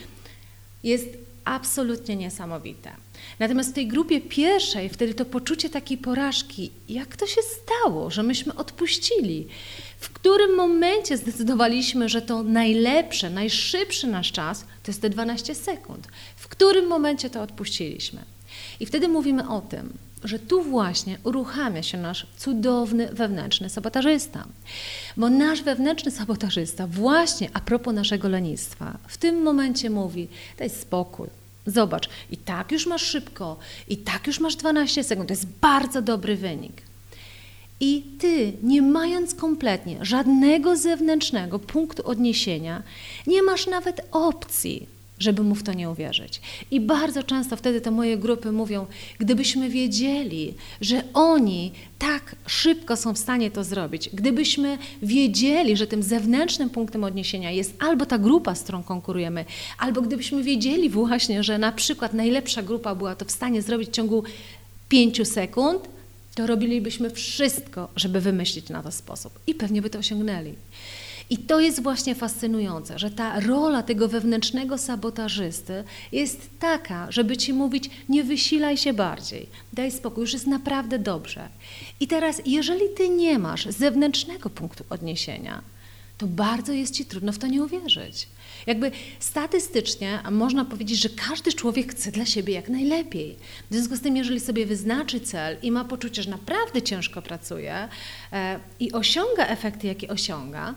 jest 0.84 1.08
absolutnie 1.46 2.16
niesamowite. 2.16 2.92
Natomiast 3.40 3.70
w 3.70 3.74
tej 3.74 3.88
grupie 3.88 4.22
pierwszej, 4.22 4.90
wtedy 4.90 5.14
to 5.14 5.26
poczucie 5.26 5.70
takiej 5.70 5.98
porażki, 5.98 6.72
jak 6.90 7.18
to 7.18 7.28
się 7.28 7.42
stało, 7.42 8.10
że 8.10 8.24
myśmy 8.24 8.56
odpuścili? 8.56 9.48
W 10.00 10.10
którym 10.10 10.56
momencie 10.56 11.18
zdecydowaliśmy, 11.18 12.10
że 12.10 12.22
to 12.22 12.44
najlepsze, 12.44 13.30
najszybszy 13.30 14.08
nasz 14.08 14.32
czas 14.32 14.62
to 14.62 14.92
jest 14.92 15.02
te 15.02 15.10
12 15.10 15.56
sekund? 15.56 16.08
W 16.36 16.48
którym 16.48 16.88
momencie 16.88 17.30
to 17.30 17.42
odpuściliśmy? 17.42 18.20
I 18.80 18.86
wtedy 18.86 19.08
mówimy 19.08 19.50
o 19.50 19.62
tym, 19.62 19.94
że 20.24 20.40
tu 20.40 20.64
właśnie 20.64 21.18
uruchamia 21.24 21.84
się 21.84 21.98
nasz 21.98 22.28
cudowny 22.38 23.10
wewnętrzny 23.14 23.70
sabotażysta. 23.70 24.46
Bo 25.18 25.30
nasz 25.30 25.62
wewnętrzny 25.62 26.12
sabotażysta, 26.12 26.88
właśnie 26.88 27.50
a 27.54 27.60
propos 27.60 27.94
naszego 27.94 28.30
lenistwa, 28.30 28.98
w 29.08 29.18
tym 29.18 29.42
momencie 29.42 29.90
mówi: 29.90 30.28
daj 30.58 30.70
spokój. 30.70 31.28
Zobacz, 31.68 32.10
i 32.32 32.38
tak 32.38 32.72
już 32.72 32.86
masz 32.86 33.02
szybko, 33.02 33.58
i 33.88 33.98
tak 33.98 34.28
już 34.28 34.40
masz 34.40 34.56
12 34.56 35.04
sekund. 35.04 35.28
To 35.28 35.34
jest 35.34 35.48
bardzo 35.62 36.02
dobry 36.02 36.36
wynik. 36.36 36.82
I 37.80 38.04
ty, 38.20 38.54
nie 38.64 38.82
mając 38.82 39.36
kompletnie 39.36 39.98
żadnego 40.02 40.76
zewnętrznego 40.76 41.60
punktu 41.60 42.08
odniesienia, 42.08 42.84
nie 43.28 43.44
masz 43.44 43.68
nawet 43.68 44.02
opcji 44.12 44.97
żeby 45.20 45.44
mu 45.44 45.56
w 45.56 45.64
to 45.64 45.74
nie 45.74 45.90
uwierzyć. 45.90 46.42
I 46.72 46.80
bardzo 46.80 47.24
często 47.24 47.56
wtedy 47.56 47.82
te 47.82 47.92
moje 47.92 48.18
grupy 48.18 48.52
mówią, 48.52 48.86
gdybyśmy 49.20 49.70
wiedzieli, 49.70 50.54
że 50.82 51.04
oni 51.14 51.72
tak 52.00 52.36
szybko 52.48 52.98
są 52.98 53.14
w 53.14 53.18
stanie 53.18 53.52
to 53.52 53.64
zrobić, 53.64 54.10
gdybyśmy 54.14 54.78
wiedzieli, 55.02 55.78
że 55.78 55.88
tym 55.88 56.04
zewnętrznym 56.04 56.70
punktem 56.70 57.04
odniesienia 57.04 57.52
jest 57.52 57.74
albo 57.80 58.06
ta 58.06 58.18
grupa, 58.18 58.56
z 58.56 58.64
którą 58.64 58.84
konkurujemy, 58.84 59.46
albo 59.78 60.02
gdybyśmy 60.02 60.44
wiedzieli 60.44 60.90
właśnie, 60.90 61.44
że 61.44 61.58
na 61.58 61.72
przykład 61.72 62.14
najlepsza 62.14 62.64
grupa 62.64 62.96
była 62.96 63.16
to 63.16 63.26
w 63.26 63.32
stanie 63.32 63.62
zrobić 63.62 63.90
w 63.90 63.92
ciągu 63.92 64.24
pięciu 64.90 65.26
sekund, 65.26 65.82
to 66.36 66.48
robilibyśmy 66.48 67.10
wszystko, 67.10 67.90
żeby 67.96 68.22
wymyślić 68.22 68.70
na 68.70 68.84
to 68.84 68.92
sposób 68.92 69.40
i 69.48 69.56
pewnie 69.56 69.82
by 69.82 69.90
to 69.90 70.00
osiągnęli. 70.00 70.54
I 71.30 71.38
to 71.38 71.60
jest 71.60 71.84
właśnie 71.84 72.16
fascynujące, 72.16 73.00
że 73.00 73.12
ta 73.12 73.40
rola 73.40 73.84
tego 73.84 74.08
wewnętrznego 74.08 74.78
sabotażysty 74.78 75.84
jest 76.12 76.50
taka, 76.60 77.12
żeby 77.12 77.38
ci 77.38 77.54
mówić: 77.54 77.90
nie 78.10 78.24
wysilaj 78.24 78.78
się 78.78 78.94
bardziej, 78.94 79.50
daj 79.74 79.92
spokój, 79.92 80.22
już 80.22 80.34
jest 80.34 80.48
naprawdę 80.48 81.00
dobrze. 81.00 81.50
I 82.00 82.08
teraz, 82.08 82.42
jeżeli 82.46 82.90
ty 82.98 83.10
nie 83.10 83.40
masz 83.40 83.66
zewnętrznego 83.66 84.50
punktu 84.50 84.84
odniesienia, 84.90 85.62
to 86.18 86.28
bardzo 86.28 86.74
jest 86.74 86.94
ci 86.94 87.06
trudno 87.06 87.32
w 87.32 87.38
to 87.38 87.48
nie 87.48 87.64
uwierzyć. 87.64 88.28
Jakby 88.68 88.92
statystycznie 89.20 90.20
można 90.32 90.66
powiedzieć, 90.66 91.00
że 91.00 91.10
każdy 91.10 91.54
człowiek 91.54 91.92
chce 91.92 92.12
dla 92.12 92.26
siebie 92.26 92.54
jak 92.54 92.70
najlepiej. 92.70 93.36
W 93.70 93.74
związku 93.74 93.96
z 93.96 94.02
tym, 94.02 94.18
jeżeli 94.18 94.40
sobie 94.40 94.66
wyznaczy 94.66 95.20
cel 95.20 95.58
i 95.62 95.72
ma 95.72 95.86
poczucie, 95.86 96.24
że 96.24 96.30
naprawdę 96.30 96.82
ciężko 96.82 97.22
pracuje 97.22 97.88
e, 98.34 98.60
i 98.80 98.92
osiąga 98.92 99.48
efekty, 99.48 99.88
jakie 99.88 100.08
osiąga, 100.08 100.76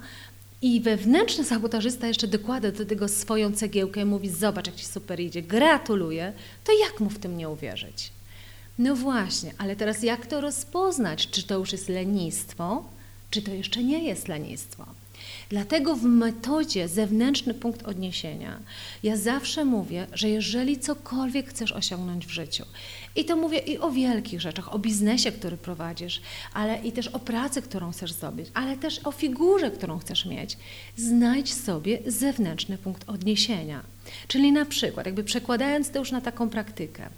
i 0.62 0.80
wewnętrzny 0.80 1.44
sabotażysta 1.44 2.06
jeszcze 2.06 2.28
dokłada 2.28 2.72
do 2.72 2.86
tego 2.86 3.08
swoją 3.08 3.52
cegiełkę 3.52 4.00
i 4.00 4.04
mówi: 4.04 4.28
Zobacz, 4.28 4.66
jak 4.66 4.76
ci 4.76 4.84
super 4.86 5.20
idzie, 5.20 5.42
gratuluję. 5.42 6.32
To 6.64 6.72
jak 6.78 7.00
mu 7.00 7.10
w 7.10 7.18
tym 7.18 7.36
nie 7.36 7.48
uwierzyć? 7.48 8.12
No 8.78 8.96
właśnie, 8.96 9.54
ale 9.58 9.76
teraz 9.76 10.02
jak 10.02 10.26
to 10.26 10.40
rozpoznać? 10.40 11.30
Czy 11.30 11.42
to 11.42 11.58
już 11.58 11.72
jest 11.72 11.88
lenistwo, 11.88 12.84
czy 13.30 13.42
to 13.42 13.50
jeszcze 13.50 13.84
nie 13.84 14.04
jest 14.04 14.28
lenistwo? 14.28 14.86
Dlatego 15.50 15.96
w 15.96 16.02
metodzie 16.02 16.88
zewnętrzny 16.88 17.54
punkt 17.54 17.82
odniesienia 17.82 18.60
ja 19.02 19.16
zawsze 19.16 19.64
mówię, 19.64 20.06
że 20.12 20.28
jeżeli 20.28 20.78
cokolwiek 20.78 21.48
chcesz 21.48 21.72
osiągnąć 21.72 22.26
w 22.26 22.30
życiu, 22.30 22.64
i 23.16 23.24
to 23.24 23.36
mówię 23.36 23.58
i 23.58 23.78
o 23.78 23.90
wielkich 23.90 24.40
rzeczach, 24.40 24.74
o 24.74 24.78
biznesie, 24.78 25.32
który 25.32 25.56
prowadzisz, 25.56 26.20
ale 26.54 26.78
i 26.82 26.92
też 26.92 27.08
o 27.08 27.18
pracy, 27.18 27.62
którą 27.62 27.92
chcesz 27.92 28.12
zrobić, 28.12 28.48
ale 28.54 28.76
też 28.76 29.00
o 29.06 29.12
figurze, 29.12 29.70
którą 29.70 29.98
chcesz 29.98 30.26
mieć, 30.26 30.56
znajdź 30.96 31.54
sobie 31.54 31.98
zewnętrzny 32.06 32.78
punkt 32.78 33.08
odniesienia. 33.08 33.82
Czyli 34.28 34.52
na 34.52 34.64
przykład, 34.64 35.06
jakby 35.06 35.24
przekładając 35.24 35.90
to 35.90 35.98
już 35.98 36.12
na 36.12 36.20
taką 36.20 36.50
praktykę, 36.50 37.08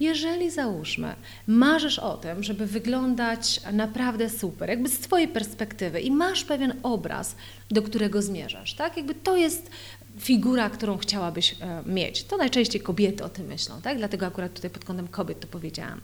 jeżeli 0.00 0.50
załóżmy, 0.50 1.14
marzysz 1.46 1.98
o 1.98 2.16
tym, 2.16 2.42
żeby 2.42 2.66
wyglądać 2.66 3.60
naprawdę 3.72 4.30
super, 4.30 4.68
jakby 4.68 4.88
z 4.88 4.98
Twojej 4.98 5.28
perspektywy 5.28 6.00
i 6.00 6.10
masz 6.10 6.44
pewien 6.44 6.74
obraz, 6.82 7.36
do 7.70 7.82
którego 7.82 8.22
zmierzasz, 8.22 8.74
tak? 8.74 8.96
Jakby 8.96 9.14
to 9.14 9.36
jest 9.36 9.70
figura, 10.18 10.70
którą 10.70 10.98
chciałabyś 10.98 11.56
e, 11.60 11.82
mieć. 11.86 12.24
To 12.24 12.36
najczęściej 12.36 12.80
kobiety 12.80 13.24
o 13.24 13.28
tym 13.28 13.46
myślą, 13.46 13.82
tak? 13.82 13.98
Dlatego 13.98 14.26
akurat 14.26 14.54
tutaj 14.54 14.70
pod 14.70 14.84
kątem 14.84 15.08
kobiet 15.08 15.40
to 15.40 15.46
powiedziałam. 15.46 16.00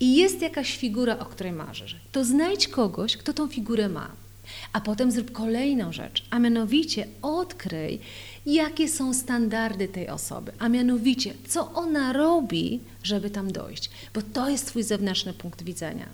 I 0.00 0.16
jest 0.16 0.42
jakaś 0.42 0.76
figura, 0.76 1.18
o 1.18 1.24
której 1.24 1.52
marzysz. 1.52 1.96
To 2.12 2.24
znajdź 2.24 2.68
kogoś, 2.68 3.16
kto 3.16 3.32
tą 3.32 3.48
figurę 3.48 3.88
ma. 3.88 4.10
A 4.72 4.80
potem 4.80 5.10
zrób 5.10 5.32
kolejną 5.32 5.92
rzecz, 5.92 6.24
a 6.30 6.38
mianowicie 6.38 7.06
odkryj, 7.22 8.00
jakie 8.46 8.88
są 8.88 9.14
standardy 9.14 9.88
tej 9.88 10.08
osoby, 10.08 10.52
a 10.58 10.68
mianowicie, 10.68 11.34
co 11.48 11.72
ona 11.72 12.12
robi, 12.12 12.80
żeby 13.02 13.30
tam 13.30 13.52
dojść, 13.52 13.90
bo 14.14 14.22
to 14.22 14.48
jest 14.48 14.66
Twój 14.66 14.82
zewnętrzny 14.82 15.32
punkt 15.32 15.62
widzenia. 15.62 16.06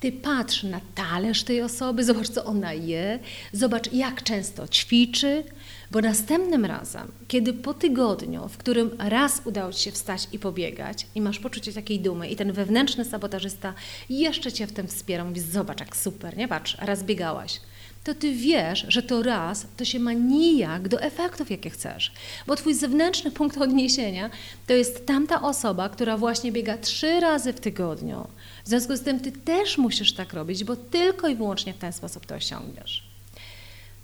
Ty 0.00 0.12
patrz 0.12 0.62
na 0.62 0.80
talerz 0.94 1.42
tej 1.42 1.62
osoby, 1.62 2.04
zobacz, 2.04 2.28
co 2.28 2.44
ona 2.44 2.72
je, 2.72 3.18
zobacz, 3.52 3.92
jak 3.92 4.22
często 4.22 4.68
ćwiczy, 4.68 5.44
bo 5.90 6.00
następnym 6.00 6.64
razem, 6.64 7.12
kiedy 7.28 7.52
po 7.52 7.74
tygodniu, 7.74 8.48
w 8.48 8.56
którym 8.56 8.90
raz 8.98 9.42
udało 9.44 9.72
Ci 9.72 9.82
się 9.82 9.92
wstać 9.92 10.28
i 10.32 10.38
pobiegać 10.38 11.06
i 11.14 11.20
masz 11.20 11.38
poczucie 11.38 11.72
takiej 11.72 12.00
dumy 12.00 12.28
i 12.28 12.36
ten 12.36 12.52
wewnętrzny 12.52 13.04
sabotażysta 13.04 13.74
jeszcze 14.10 14.52
Cię 14.52 14.66
w 14.66 14.72
tym 14.72 14.88
wspiera, 14.88 15.24
mówi, 15.24 15.40
zobacz, 15.40 15.80
jak 15.80 15.96
super, 15.96 16.36
nie? 16.36 16.48
Patrz, 16.48 16.76
raz 16.80 17.02
biegałaś, 17.02 17.60
to 18.06 18.14
ty 18.14 18.32
wiesz, 18.32 18.86
że 18.88 19.02
to 19.02 19.22
raz 19.22 19.66
to 19.76 19.84
się 19.84 19.98
ma 19.98 20.12
nijak 20.12 20.88
do 20.88 21.02
efektów, 21.02 21.50
jakie 21.50 21.70
chcesz. 21.70 22.12
Bo 22.46 22.56
twój 22.56 22.74
zewnętrzny 22.74 23.30
punkt 23.30 23.58
odniesienia 23.58 24.30
to 24.66 24.72
jest 24.72 25.06
tamta 25.06 25.42
osoba, 25.42 25.88
która 25.88 26.16
właśnie 26.16 26.52
biega 26.52 26.78
trzy 26.78 27.20
razy 27.20 27.52
w 27.52 27.60
tygodniu. 27.60 28.26
W 28.64 28.68
związku 28.68 28.96
z 28.96 29.00
tym 29.00 29.20
ty 29.20 29.32
też 29.32 29.78
musisz 29.78 30.12
tak 30.12 30.32
robić, 30.32 30.64
bo 30.64 30.76
tylko 30.76 31.28
i 31.28 31.36
wyłącznie 31.36 31.74
w 31.74 31.78
ten 31.78 31.92
sposób 31.92 32.26
to 32.26 32.34
osiągniesz. 32.34 33.02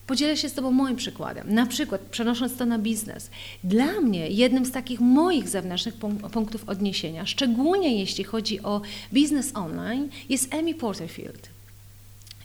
Podzielę 0.07 0.37
się 0.37 0.49
z 0.49 0.55
Tobą 0.55 0.71
moim 0.71 0.97
przykładem. 0.97 1.55
Na 1.55 1.67
przykład, 1.67 2.01
przenosząc 2.01 2.57
to 2.57 2.67
na 2.67 2.79
biznes. 2.79 3.31
Dla 3.65 4.01
mnie 4.01 4.29
jednym 4.29 4.67
z 4.67 4.73
takich 4.73 5.01
moich 5.01 5.49
zewnętrznych 5.49 5.95
punktów 6.33 6.69
odniesienia, 6.69 7.27
szczególnie 7.27 8.01
jeśli 8.01 8.25
chodzi 8.25 8.63
o 8.63 8.81
biznes 9.13 9.57
online, 9.57 10.09
jest 10.29 10.55
Amy 10.55 10.75
Porterfield. 10.75 11.49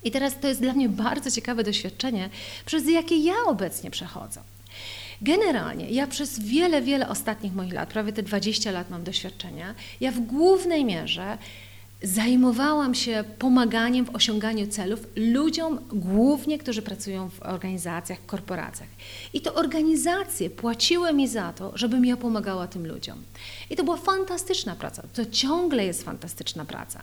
I 0.08 0.12
teraz 0.12 0.40
to 0.40 0.48
jest 0.48 0.62
dla 0.62 0.74
mnie 0.74 0.90
bardzo 0.90 1.32
ciekawe 1.32 1.64
doświadczenie, 1.64 2.30
przez 2.66 2.90
jakie 2.90 3.18
ja 3.18 3.36
obecnie 3.48 3.92
przechodzę. 3.92 4.42
Generalnie 5.22 5.90
ja 5.90 6.08
przez 6.08 6.40
wiele, 6.40 6.82
wiele 6.82 7.10
ostatnich 7.10 7.54
moich 7.54 7.74
lat, 7.74 7.90
prawie 7.90 8.14
te 8.14 8.24
20 8.24 8.72
lat 8.72 8.90
mam 8.90 9.04
doświadczenia, 9.04 9.76
ja 10.02 10.12
w 10.12 10.20
głównej 10.20 10.86
mierze 10.86 11.38
zajmowałam 12.04 12.96
się 12.96 13.24
pomaganiem 13.40 14.06
w 14.06 14.16
osiąganiu 14.16 14.68
celów 14.68 15.00
ludziom, 15.16 15.80
głównie 15.90 16.58
którzy 16.58 16.82
pracują 16.82 17.30
w 17.30 17.42
organizacjach, 17.42 18.26
korporacjach. 18.26 18.90
I 19.34 19.42
to 19.42 19.54
organizacje 19.54 20.50
płaciły 20.50 21.14
mi 21.14 21.28
za 21.28 21.54
to, 21.54 21.72
żebym 21.76 22.06
ja 22.06 22.18
pomagała 22.18 22.68
tym 22.68 22.88
ludziom. 22.88 23.24
I 23.70 23.76
to 23.76 23.84
była 23.84 23.98
fantastyczna 23.98 24.76
praca. 24.76 25.04
To 25.14 25.26
ciągle 25.26 25.86
jest 25.86 26.04
fantastyczna 26.04 26.66
praca. 26.66 27.02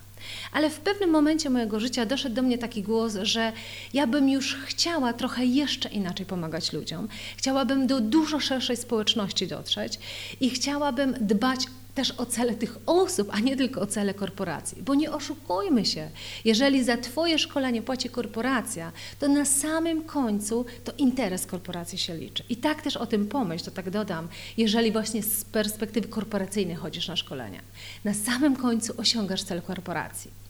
Ale 0.53 0.71
w 0.71 0.81
pewnym 0.81 1.11
momencie 1.11 1.51
mojego 1.51 1.81
życia 1.81 2.07
doszedł 2.07 2.35
do 2.35 2.43
mnie 2.43 2.59
taki 2.59 2.83
głos, 2.83 3.15
że 3.23 3.53
ja 3.95 4.07
bym 4.07 4.29
już 4.29 4.57
chciała 4.65 5.13
trochę 5.13 5.45
jeszcze 5.45 5.89
inaczej 5.89 6.27
pomagać 6.27 6.73
ludziom. 6.73 7.09
Chciałabym 7.37 7.87
do 7.87 8.01
dużo 8.01 8.41
szerszej 8.41 8.77
społeczności 8.77 9.47
dotrzeć 9.47 9.99
i 10.41 10.51
chciałabym 10.51 11.15
dbać 11.21 11.67
też 11.95 12.11
o 12.11 12.27
cele 12.27 12.55
tych 12.55 12.79
osób, 12.87 13.29
a 13.33 13.41
nie 13.41 13.57
tylko 13.57 13.81
o 13.81 13.87
cele 13.87 14.15
korporacji. 14.15 14.83
Bo 14.83 14.95
nie 14.95 15.13
oszukujmy 15.13 15.87
się, 15.87 16.11
jeżeli 16.45 16.85
za 16.85 16.97
Twoje 16.97 17.39
szkolenie 17.39 17.83
płaci 17.83 18.09
korporacja, 18.09 18.93
to 19.19 19.29
na 19.29 19.45
samym 19.45 20.03
końcu 20.03 20.67
to 20.85 20.93
interes 20.99 21.47
korporacji 21.47 21.99
się 21.99 22.17
liczy. 22.17 22.45
I 22.49 22.57
tak 22.57 22.83
też 22.83 22.97
o 22.97 23.07
tym 23.07 23.29
pomyśl, 23.29 23.65
to 23.65 23.71
tak 23.71 23.91
dodam, 23.91 24.29
jeżeli 24.57 24.93
właśnie 24.93 25.23
z 25.23 25.45
perspektywy 25.45 26.09
korporacyjnej 26.09 26.77
chodzisz 26.77 27.09
na 27.09 27.17
szkolenia. 27.17 27.61
Na 28.05 28.15
samym 28.15 28.57
końcu 28.57 28.93
osiągasz 28.97 29.43
cel 29.43 29.63
korporacji. 29.63 30.45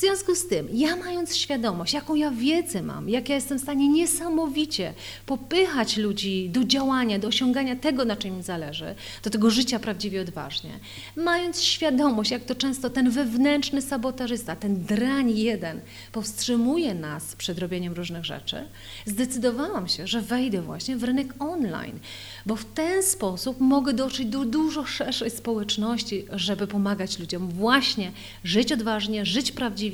W 0.00 0.02
związku 0.02 0.34
z 0.34 0.46
tym, 0.46 0.68
ja 0.72 0.96
mając 0.96 1.36
świadomość, 1.36 1.92
jaką 1.92 2.14
ja 2.14 2.30
wiedzę 2.30 2.82
mam, 2.82 3.08
jak 3.08 3.28
ja 3.28 3.34
jestem 3.34 3.58
w 3.58 3.62
stanie 3.62 3.88
niesamowicie 3.88 4.94
popychać 5.26 5.96
ludzi 5.96 6.50
do 6.50 6.64
działania, 6.64 7.18
do 7.18 7.28
osiągania 7.28 7.76
tego, 7.76 8.04
na 8.04 8.16
czym 8.16 8.34
im 8.34 8.42
zależy, 8.42 8.94
do 9.22 9.30
tego 9.30 9.50
życia 9.50 9.78
prawdziwie 9.78 10.20
odważnie, 10.20 10.70
mając 11.16 11.62
świadomość, 11.62 12.30
jak 12.30 12.44
to 12.44 12.54
często 12.54 12.90
ten 12.90 13.10
wewnętrzny 13.10 13.82
sabotażysta, 13.82 14.56
ten 14.56 14.84
drań 14.84 15.38
jeden 15.38 15.80
powstrzymuje 16.12 16.94
nas 16.94 17.36
przed 17.36 17.58
robieniem 17.58 17.92
różnych 17.92 18.24
rzeczy, 18.24 18.64
zdecydowałam 19.06 19.88
się, 19.88 20.06
że 20.06 20.20
wejdę 20.20 20.62
właśnie 20.62 20.96
w 20.96 21.04
rynek 21.04 21.34
online, 21.38 21.98
bo 22.46 22.56
w 22.56 22.64
ten 22.64 23.02
sposób 23.02 23.60
mogę 23.60 23.92
dotrzeć 23.92 24.26
do 24.26 24.44
dużo 24.44 24.86
szerszej 24.86 25.30
społeczności, 25.30 26.26
żeby 26.32 26.66
pomagać 26.66 27.18
ludziom 27.18 27.48
właśnie 27.48 28.12
żyć 28.44 28.72
odważnie, 28.72 29.26
żyć 29.26 29.52
prawdziwie 29.52 29.89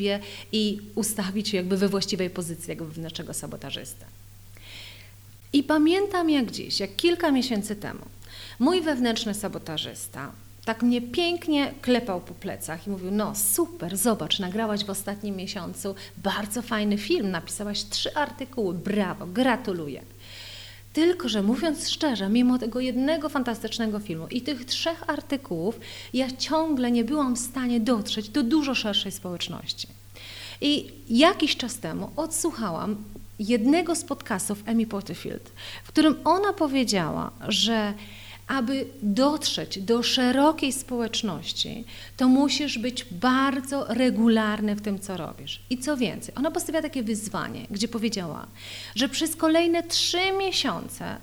i 0.53 0.81
ustawić 0.95 1.53
jakby 1.53 1.77
we 1.77 1.89
właściwej 1.89 2.31
pozycji 2.31 2.71
jako 2.71 2.85
wewnętrznego 2.85 3.35
sabotażysty. 3.35 4.05
I 5.53 5.63
pamiętam 5.63 6.31
jak 6.31 6.51
dziś, 6.51 6.81
jak 6.81 6.97
kilka 6.97 7.31
miesięcy 7.31 7.77
temu, 7.77 8.01
mój 8.59 8.83
wewnętrzny 8.83 9.35
sabotażysta 9.35 10.33
tak 10.67 10.83
mnie 10.83 11.03
pięknie 11.03 11.75
klepał 11.83 12.21
po 12.21 12.35
plecach 12.35 12.87
i 12.87 12.91
mówił: 12.91 13.11
No, 13.11 13.35
super, 13.35 13.97
zobacz, 13.97 14.39
nagrałaś 14.39 14.85
w 14.85 14.91
ostatnim 14.91 15.37
miesiącu 15.37 15.95
bardzo 16.17 16.63
fajny 16.63 16.99
film, 16.99 17.31
napisałaś 17.31 17.85
trzy 17.85 18.15
artykuły, 18.15 18.75
brawo, 18.75 19.27
gratuluję. 19.27 20.03
Tylko, 20.97 21.29
że 21.29 21.43
mówiąc 21.43 21.89
szczerze, 21.89 22.29
mimo 22.29 22.59
tego 22.59 22.81
jednego 22.81 23.29
fantastycznego 23.29 23.99
filmu 23.99 24.27
i 24.31 24.43
tych 24.43 24.65
trzech 24.65 25.11
artykułów, 25.11 25.81
ja 26.13 26.31
ciągle 26.31 26.91
nie 26.91 27.05
byłam 27.05 27.37
w 27.37 27.39
stanie 27.39 27.81
dotrzeć 27.81 28.29
do 28.29 28.43
dużo 28.43 28.75
szerszej 28.75 29.13
społeczności. 29.13 29.89
I 30.61 30.93
jakiś 31.09 31.57
czas 31.57 31.79
temu 31.79 32.11
odsłuchałam 32.17 32.97
jednego 33.39 33.95
z 33.95 34.05
podcastów 34.05 34.63
Amy 34.67 34.87
Porterfield, 34.87 35.53
w 35.85 35.89
którym 35.89 36.17
ona 36.25 36.53
powiedziała, 36.53 37.31
że 37.49 37.95
aby 38.47 38.87
dotrzeć 39.03 39.79
do 39.79 40.03
szerokiej 40.03 40.73
społeczności, 40.73 41.85
to 42.17 42.29
musisz 42.29 42.79
być 42.79 43.05
bardzo 43.05 43.87
regularny 43.89 44.77
w 44.77 44.83
tym, 44.83 44.99
co 44.99 45.17
robisz. 45.17 45.61
I 45.71 45.79
co 45.79 45.97
więcej, 45.97 46.35
ona 46.35 46.51
postawia 46.51 46.83
takie 46.83 47.03
wyzwanie, 47.03 47.67
gdzie 47.71 47.89
powiedziała, 47.89 48.47
że 48.95 49.09
przez 49.09 49.37
kolejne 49.37 49.83
trzy 49.83 50.33
miesiące 50.39 51.17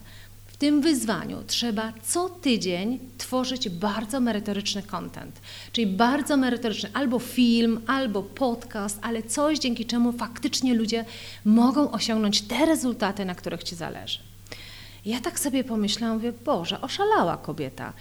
w 0.45 0.57
tym 0.57 0.81
wyzwaniu 0.81 1.37
trzeba 1.47 1.93
co 2.03 2.29
tydzień 2.29 2.99
tworzyć 3.17 3.69
bardzo 3.69 4.19
merytoryczny 4.19 4.83
content, 4.83 5.41
czyli 5.71 5.87
bardzo 5.87 6.37
merytoryczny 6.37 6.89
albo 6.93 7.19
film, 7.19 7.81
albo 7.87 8.23
podcast, 8.23 8.99
ale 9.01 9.23
coś, 9.23 9.59
dzięki 9.59 9.85
czemu 9.85 10.11
faktycznie 10.11 10.73
ludzie 10.73 11.05
mogą 11.45 11.91
osiągnąć 11.91 12.41
te 12.41 12.65
rezultaty, 12.65 13.25
na 13.25 13.35
których 13.35 13.63
Ci 13.63 13.75
zależy. 13.75 14.32
Ja 15.05 15.19
tak 15.19 15.39
sobie 15.39 15.63
pomyślałam, 15.63 16.17
mówię, 16.17 16.33
Boże, 16.45 16.81
oszalała 16.81 17.37
kobieta. 17.37 17.93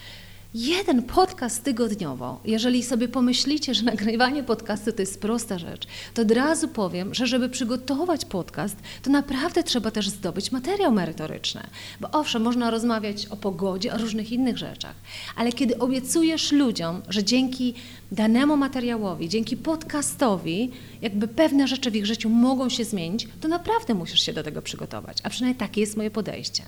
Jeden 0.55 1.03
podcast 1.03 1.65
tygodniowo, 1.65 2.41
jeżeli 2.45 2.83
sobie 2.83 3.09
pomyślicie, 3.09 3.75
że 3.75 3.83
nagrywanie 3.83 4.43
podcastu 4.43 4.93
to 4.93 5.03
jest 5.03 5.21
prosta 5.21 5.59
rzecz, 5.59 5.87
to 6.15 6.23
od 6.23 6.31
razu 6.31 6.69
powiem, 6.69 7.15
że 7.15 7.27
żeby 7.27 7.49
przygotować 7.49 8.25
podcast, 8.25 8.77
to 9.03 9.11
naprawdę 9.11 9.63
trzeba 9.63 9.91
też 9.91 10.09
zdobyć 10.09 10.53
materiał 10.53 10.93
merytoryczny. 10.93 11.63
Bo 12.01 12.11
owszem, 12.11 12.43
można 12.43 12.71
rozmawiać 12.71 13.27
o 13.27 13.37
pogodzie, 13.37 13.95
o 13.95 13.99
różnych 13.99 14.33
innych 14.33 14.59
rzeczach, 14.59 14.95
ale 15.37 15.53
kiedy 15.53 15.79
obiecujesz 15.79 16.53
ludziom, 16.53 17.03
że 17.09 17.25
dzięki 17.25 17.75
danemu 18.13 18.57
materiałowi, 18.57 19.29
dzięki 19.29 19.57
podcastowi, 19.57 20.71
jakby 21.03 21.29
pewne 21.29 21.69
rzeczy 21.69 21.91
w 21.91 21.97
ich 21.97 22.07
życiu 22.07 22.29
mogą 22.29 22.69
się 22.69 22.85
zmienić, 22.85 23.29
to 23.41 23.49
naprawdę 23.49 23.95
musisz 23.95 24.21
się 24.21 24.33
do 24.33 24.43
tego 24.43 24.63
przygotować. 24.63 25.19
A 25.23 25.31
przynajmniej 25.31 25.59
takie 25.59 25.81
jest 25.81 25.97
moje 25.97 26.11
podejście. 26.11 26.63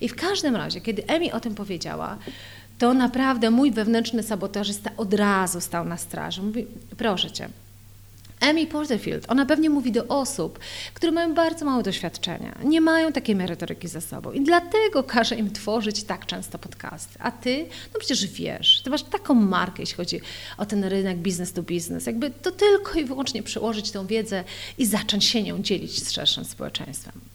I 0.00 0.08
w 0.08 0.14
każdym 0.14 0.56
razie, 0.56 0.80
kiedy 0.80 1.06
Emi 1.06 1.32
o 1.32 1.40
tym 1.40 1.54
powiedziała, 1.54 2.18
to 2.78 2.94
naprawdę 2.94 3.50
mój 3.50 3.72
wewnętrzny 3.72 4.22
sabotażysta 4.22 4.90
od 4.96 5.14
razu 5.14 5.60
stał 5.60 5.84
na 5.84 5.96
straży. 5.96 6.42
Mówi, 6.42 6.66
proszę 6.96 7.30
Cię, 7.30 7.48
Amy 8.42 8.66
Porterfield, 8.66 9.30
ona 9.30 9.46
pewnie 9.46 9.70
mówi 9.70 9.92
do 9.92 10.06
osób, 10.06 10.58
które 10.94 11.12
mają 11.12 11.34
bardzo 11.34 11.64
mało 11.64 11.82
doświadczenia, 11.82 12.58
nie 12.64 12.80
mają 12.80 13.12
takiej 13.12 13.36
merytoryki 13.36 13.88
za 13.88 14.00
sobą 14.00 14.32
i 14.32 14.40
dlatego 14.40 15.02
każe 15.02 15.34
im 15.36 15.50
tworzyć 15.50 16.04
tak 16.04 16.26
często 16.26 16.58
podcasty. 16.58 17.18
A 17.18 17.30
ty, 17.30 17.66
no 17.94 18.00
przecież 18.00 18.26
wiesz, 18.26 18.82
ty 18.84 18.90
masz 18.90 19.02
taką 19.02 19.34
markę, 19.34 19.82
jeśli 19.82 19.96
chodzi 19.96 20.20
o 20.58 20.66
ten 20.66 20.84
rynek 20.84 21.18
business 21.18 21.52
to 21.52 21.62
business, 21.62 22.06
jakby 22.06 22.30
to 22.30 22.50
tylko 22.50 22.98
i 22.98 23.04
wyłącznie 23.04 23.42
przełożyć 23.42 23.90
tą 23.90 24.06
wiedzę 24.06 24.44
i 24.78 24.86
zacząć 24.86 25.24
się 25.24 25.42
nią 25.42 25.62
dzielić 25.62 26.04
z 26.06 26.12
szerszym 26.12 26.44
społeczeństwem. 26.44 27.31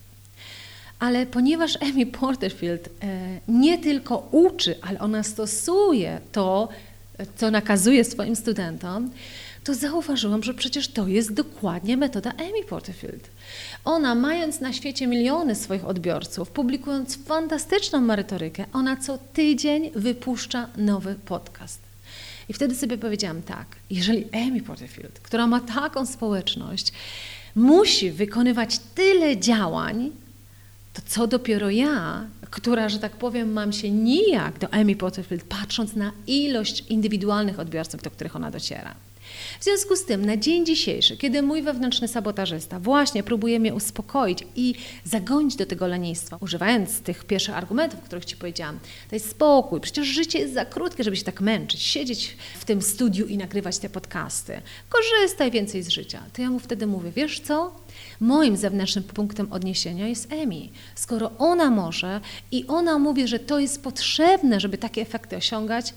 Ale 0.99 1.25
ponieważ 1.25 1.77
Amy 1.91 2.05
Porterfield 2.05 2.89
e, 3.03 3.39
nie 3.47 3.77
tylko 3.77 4.27
uczy, 4.31 4.75
ale 4.81 4.99
ona 4.99 5.23
stosuje 5.23 6.19
to, 6.31 6.69
co 7.35 7.51
nakazuje 7.51 8.03
swoim 8.03 8.35
studentom, 8.35 9.09
to 9.63 9.73
zauważyłam, 9.73 10.43
że 10.43 10.53
przecież 10.53 10.87
to 10.87 11.07
jest 11.07 11.33
dokładnie 11.33 11.97
metoda 11.97 12.31
Amy 12.37 12.63
Porterfield. 12.69 13.29
Ona, 13.85 14.15
mając 14.15 14.59
na 14.59 14.73
świecie 14.73 15.07
miliony 15.07 15.55
swoich 15.55 15.85
odbiorców, 15.85 16.49
publikując 16.49 17.17
fantastyczną 17.25 18.01
merytorykę, 18.01 18.65
ona 18.73 18.97
co 18.97 19.17
tydzień 19.33 19.91
wypuszcza 19.95 20.67
nowy 20.77 21.15
podcast. 21.15 21.79
I 22.49 22.53
wtedy 22.53 22.75
sobie 22.75 22.97
powiedziałam 22.97 23.41
tak, 23.41 23.65
jeżeli 23.89 24.25
Amy 24.33 24.61
Porterfield, 24.61 25.19
która 25.19 25.47
ma 25.47 25.59
taką 25.59 26.05
społeczność, 26.05 26.93
musi 27.55 28.11
wykonywać 28.11 28.79
tyle 28.95 29.37
działań, 29.37 30.11
to 30.97 31.01
co 31.07 31.27
dopiero 31.27 31.69
ja, 31.69 32.25
która, 32.49 32.89
że 32.89 32.99
tak 32.99 33.11
powiem, 33.11 33.53
mam 33.53 33.73
się 33.73 33.91
nijak 33.91 34.59
do 34.59 34.73
Amy 34.73 34.95
Porterfield, 34.95 35.43
patrząc 35.43 35.95
na 35.95 36.11
ilość 36.27 36.83
indywidualnych 36.89 37.59
odbiorców, 37.59 38.01
do 38.01 38.11
których 38.11 38.35
ona 38.35 38.51
dociera. 38.51 38.95
W 39.59 39.63
związku 39.63 39.95
z 39.95 40.05
tym, 40.05 40.25
na 40.25 40.37
dzień 40.37 40.65
dzisiejszy, 40.65 41.17
kiedy 41.17 41.41
mój 41.41 41.61
wewnętrzny 41.61 42.07
sabotażysta 42.07 42.79
właśnie 42.79 43.23
próbuje 43.23 43.59
mnie 43.59 43.73
uspokoić 43.73 44.39
i 44.55 44.75
zagonić 45.03 45.55
do 45.55 45.65
tego 45.65 45.87
lenistwa, 45.87 46.37
używając 46.41 47.01
tych 47.01 47.25
pierwszych 47.25 47.57
argumentów, 47.57 47.99
o 47.99 48.03
których 48.03 48.25
Ci 48.25 48.35
powiedziałam, 48.35 48.79
jest 49.11 49.29
spokój, 49.29 49.81
przecież 49.81 50.07
życie 50.07 50.39
jest 50.39 50.53
za 50.53 50.65
krótkie, 50.65 51.03
żeby 51.03 51.15
się 51.15 51.23
tak 51.23 51.41
męczyć, 51.41 51.81
siedzieć 51.81 52.37
w 52.59 52.65
tym 52.65 52.81
studiu 52.81 53.25
i 53.25 53.37
nagrywać 53.37 53.77
te 53.77 53.89
podcasty. 53.89 54.61
Korzystaj 54.89 55.51
więcej 55.51 55.83
z 55.83 55.89
życia. 55.89 56.23
To 56.33 56.41
ja 56.41 56.49
mu 56.49 56.59
wtedy 56.59 56.87
mówię, 56.87 57.11
wiesz 57.11 57.39
co? 57.39 57.75
Moim 58.19 58.57
zewnętrznym 58.57 59.03
punktem 59.03 59.53
odniesienia 59.53 60.07
jest 60.07 60.31
Emi. 60.31 60.71
Skoro 60.95 61.31
ona 61.37 61.69
może 61.69 62.21
i 62.51 62.67
ona 62.67 62.99
mówi, 62.99 63.27
że 63.27 63.39
to 63.39 63.59
jest 63.59 63.83
potrzebne, 63.83 64.59
żeby 64.59 64.77
takie 64.77 65.01
efekty 65.01 65.37
osiągać, 65.37 65.93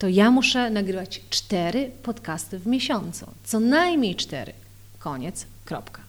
to 0.00 0.08
ja 0.08 0.30
muszę 0.30 0.70
nagrywać 0.70 1.20
cztery 1.30 1.90
podcasty 2.02 2.58
w 2.58 2.66
miesiącu. 2.66 3.26
Co 3.44 3.60
najmniej 3.60 4.16
cztery. 4.16 4.52
Koniec, 4.98 5.46
kropka. 5.64 6.02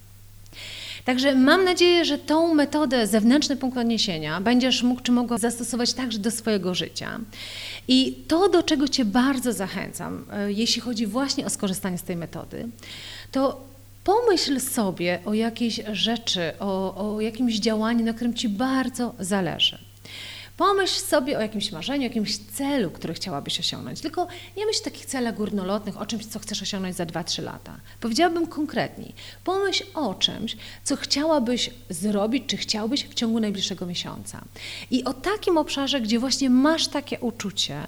Także 1.05 1.35
mam 1.35 1.63
nadzieję, 1.63 2.05
że 2.05 2.17
tą 2.17 2.53
metodę 2.53 3.07
zewnętrzny 3.07 3.57
punkt 3.57 3.77
odniesienia 3.77 4.41
będziesz 4.41 4.83
mógł 4.83 5.01
czy 5.01 5.11
mogła 5.11 5.37
zastosować 5.37 5.93
także 5.93 6.19
do 6.19 6.31
swojego 6.31 6.75
życia. 6.75 7.19
I 7.87 8.17
to, 8.27 8.49
do 8.49 8.63
czego 8.63 8.87
Cię 8.87 9.05
bardzo 9.05 9.53
zachęcam, 9.53 10.25
e, 10.31 10.51
jeśli 10.51 10.81
chodzi 10.81 11.07
właśnie 11.07 11.45
o 11.45 11.49
skorzystanie 11.49 11.97
z 11.97 12.03
tej 12.03 12.15
metody, 12.15 12.67
to 13.31 13.61
pomyśl 14.03 14.59
sobie 14.59 15.19
o 15.25 15.33
jakiejś 15.33 15.79
rzeczy, 15.91 16.51
o, 16.59 16.95
o 17.15 17.21
jakimś 17.21 17.55
działaniu, 17.55 18.05
na 18.05 18.13
którym 18.13 18.33
Ci 18.33 18.49
bardzo 18.49 19.15
zależy. 19.19 19.90
Pomyśl 20.57 20.99
sobie 20.99 21.37
o 21.37 21.41
jakimś 21.41 21.71
marzeniu, 21.71 22.03
jakimś 22.03 22.37
celu, 22.37 22.91
który 22.91 23.13
chciałabyś 23.13 23.59
osiągnąć. 23.59 24.01
Tylko 24.01 24.27
nie 24.57 24.65
myśl 24.65 24.79
o 24.81 24.83
takich 24.83 25.05
celach 25.05 25.35
górnolotnych, 25.35 26.01
o 26.01 26.05
czymś, 26.05 26.25
co 26.25 26.39
chcesz 26.39 26.61
osiągnąć 26.61 26.95
za 26.95 27.05
2-3 27.05 27.43
lata. 27.43 27.77
Powiedziałabym 27.99 28.47
konkretniej. 28.47 29.13
Pomyśl 29.43 29.83
o 29.93 30.13
czymś, 30.13 30.57
co 30.83 30.95
chciałabyś 30.95 31.69
zrobić, 31.89 32.43
czy 32.47 32.57
chciałbyś 32.57 33.05
w 33.05 33.13
ciągu 33.13 33.39
najbliższego 33.39 33.85
miesiąca. 33.85 34.41
I 34.91 35.03
o 35.03 35.13
takim 35.13 35.57
obszarze, 35.57 36.01
gdzie 36.01 36.19
właśnie 36.19 36.49
masz 36.49 36.87
takie 36.87 37.19
uczucie, 37.19 37.87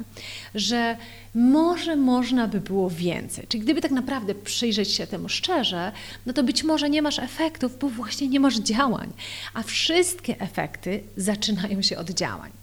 że 0.55 0.97
może 1.35 1.95
można 1.95 2.47
by 2.47 2.61
było 2.61 2.89
więcej. 2.89 3.47
Czyli 3.47 3.63
gdyby 3.63 3.81
tak 3.81 3.91
naprawdę 3.91 4.35
przyjrzeć 4.35 4.91
się 4.91 5.07
temu 5.07 5.29
szczerze, 5.29 5.91
no 6.25 6.33
to 6.33 6.43
być 6.43 6.63
może 6.63 6.89
nie 6.89 7.01
masz 7.01 7.19
efektów, 7.19 7.79
bo 7.79 7.89
właśnie 7.89 8.27
nie 8.27 8.39
masz 8.39 8.57
działań. 8.59 9.13
A 9.53 9.63
wszystkie 9.63 10.39
efekty 10.39 11.03
zaczynają 11.17 11.81
się 11.81 11.97
od 11.97 12.09
działań. 12.09 12.62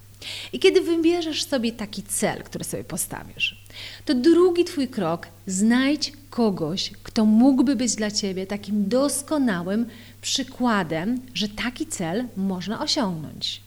I 0.52 0.59
kiedy 0.59 0.80
wybierzesz 0.80 1.44
sobie 1.44 1.72
taki 1.72 2.02
cel, 2.02 2.42
który 2.42 2.64
sobie 2.64 2.85
postawisz, 2.85 3.64
to 4.04 4.14
drugi 4.14 4.64
Twój 4.64 4.88
krok 4.88 5.26
znajdź 5.46 6.12
kogoś, 6.30 6.90
kto 7.02 7.24
mógłby 7.24 7.76
być 7.76 7.94
dla 7.94 8.11
Ciebie 8.11 8.46
takim 8.46 8.88
doskonałym 8.88 9.87
przykładem, 10.22 11.20
że 11.35 11.48
taki 11.48 11.87
cel 11.87 12.24
można 12.37 12.83
osiągnąć. 12.83 13.61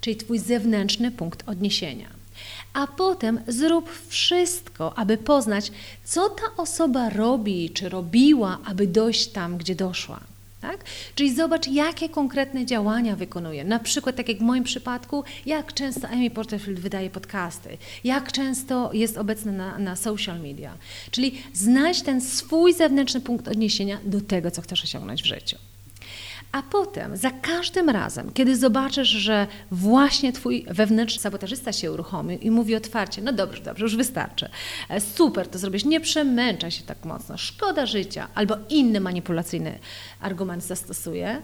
Czyli 0.00 0.16
Twój 0.16 0.38
zewnętrzny 0.38 1.10
punkt 1.10 1.48
odniesienia. 1.48 2.08
A 2.72 2.86
potem 2.86 3.40
zrób 3.48 3.90
wszystko, 4.08 4.98
aby 4.98 5.18
poznać, 5.18 5.72
co 6.04 6.28
ta 6.28 6.42
osoba 6.56 7.10
robi 7.10 7.70
czy 7.70 7.88
robiła, 7.88 8.58
aby 8.64 8.86
dojść 8.86 9.26
tam, 9.28 9.56
gdzie 9.56 9.74
doszła. 9.74 10.20
Tak? 10.60 10.84
Czyli 11.14 11.34
zobacz, 11.34 11.68
jakie 11.68 12.08
konkretne 12.08 12.66
działania 12.66 13.16
wykonuje. 13.16 13.64
Na 13.64 13.78
przykład, 13.78 14.16
tak 14.16 14.28
jak 14.28 14.38
w 14.38 14.40
moim 14.40 14.64
przypadku, 14.64 15.24
jak 15.46 15.74
często 15.74 16.08
Amy 16.08 16.30
Porterfield 16.30 16.80
wydaje 16.80 17.10
podcasty, 17.10 17.78
jak 18.04 18.32
często 18.32 18.90
jest 18.92 19.18
obecna 19.18 19.52
na, 19.52 19.78
na 19.78 19.96
social 19.96 20.40
media. 20.40 20.78
Czyli 21.10 21.42
znajdź 21.54 22.02
ten 22.02 22.20
swój 22.20 22.72
zewnętrzny 22.74 23.20
punkt 23.20 23.48
odniesienia 23.48 23.98
do 24.04 24.20
tego, 24.20 24.50
co 24.50 24.62
chcesz 24.62 24.84
osiągnąć 24.84 25.22
w 25.22 25.26
życiu. 25.26 25.56
A 26.56 26.62
potem, 26.62 27.16
za 27.16 27.30
każdym 27.30 27.90
razem, 27.90 28.32
kiedy 28.32 28.56
zobaczysz, 28.56 29.08
że 29.08 29.46
właśnie 29.70 30.32
twój 30.32 30.66
wewnętrzny 30.68 31.20
sabotażysta 31.20 31.72
się 31.72 31.92
uruchomił 31.92 32.38
i 32.38 32.50
mówi 32.50 32.76
otwarcie, 32.76 33.22
no 33.22 33.32
dobrze, 33.32 33.62
dobrze, 33.62 33.82
już 33.82 33.96
wystarczy, 33.96 34.48
e, 34.88 35.00
super, 35.00 35.48
to 35.48 35.58
zrobisz, 35.58 35.84
nie 35.84 36.00
przemęczaj 36.00 36.70
się 36.70 36.82
tak 36.82 37.04
mocno, 37.04 37.36
szkoda 37.36 37.86
życia, 37.86 38.28
albo 38.34 38.56
inny 38.68 39.00
manipulacyjny 39.00 39.78
argument 40.20 40.64
zastosuje, 40.64 41.42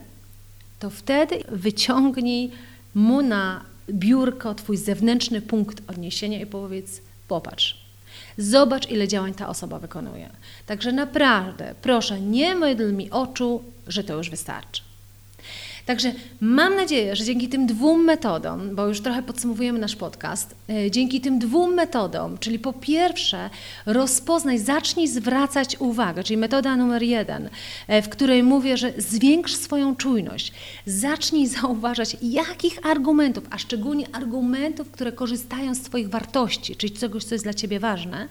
to 0.79 0.91
wtedy 0.91 1.39
wyciągnij 1.49 2.51
mu 2.95 3.23
na 3.23 3.65
biurko 3.91 4.55
twój 4.55 4.77
zewnętrzny 4.77 5.43
punkt 5.43 5.91
odniesienia 5.91 6.41
i 6.41 6.47
powiedz, 6.47 7.01
popatrz, 7.29 7.83
Zobacz, 8.39 8.91
ile 8.91 9.09
działań 9.09 9.35
ta 9.35 9.49
osoba 9.49 9.79
wykonuje. 9.79 10.31
Także 10.67 10.93
naprawdę, 10.93 11.75
proszę, 11.83 12.21
nie 12.21 12.55
mydl 12.55 12.93
mi 12.93 13.11
oczu, 13.11 13.65
że 13.87 14.05
to 14.05 14.17
już 14.17 14.31
wystarczy. 14.31 14.83
Także 15.87 16.13
mam 16.41 16.77
nadzieję, 16.77 17.17
że 17.17 17.25
dzięki 17.25 17.49
tym 17.49 17.67
dwóm 17.67 18.05
metodom, 18.05 18.75
bo 18.75 18.87
już 18.87 19.01
trochę 19.01 19.23
podsumowujemy 19.23 19.79
nasz 19.79 19.97
podcast, 19.97 20.55
e, 20.69 20.91
dzięki 20.91 21.21
tym 21.21 21.39
dwóm 21.39 21.75
metodom, 21.75 22.39
czyli 22.39 22.59
po 22.59 22.73
pierwsze 22.73 23.51
rozpoznaj, 23.87 24.59
zacznij 24.59 25.09
zwracać 25.09 25.77
uwagę, 25.79 26.25
czyli 26.25 26.37
metoda 26.37 26.77
numer 26.77 27.03
jeden, 27.03 27.49
e, 27.89 28.03
w 28.03 28.09
której 28.09 28.43
mówię, 28.43 28.77
że 28.77 28.93
zwiększ 28.97 29.55
swoją 29.55 29.97
czujność, 29.97 30.53
zacznij 30.87 31.47
zauważać, 31.47 32.17
jakich 32.23 32.87
argumentów, 32.87 33.45
a 33.51 33.59
szczególnie 33.59 34.07
argumentów, 34.13 34.91
które 34.91 35.13
korzystają 35.13 35.75
z 35.75 35.81
Twoich 35.81 36.09
wartości, 36.09 36.77
czyli 36.77 36.93
czegoś, 36.93 37.25
co 37.25 37.35
jest 37.35 37.45
dla 37.45 37.55
Ciebie 37.55 37.81
ważne, 37.81 38.29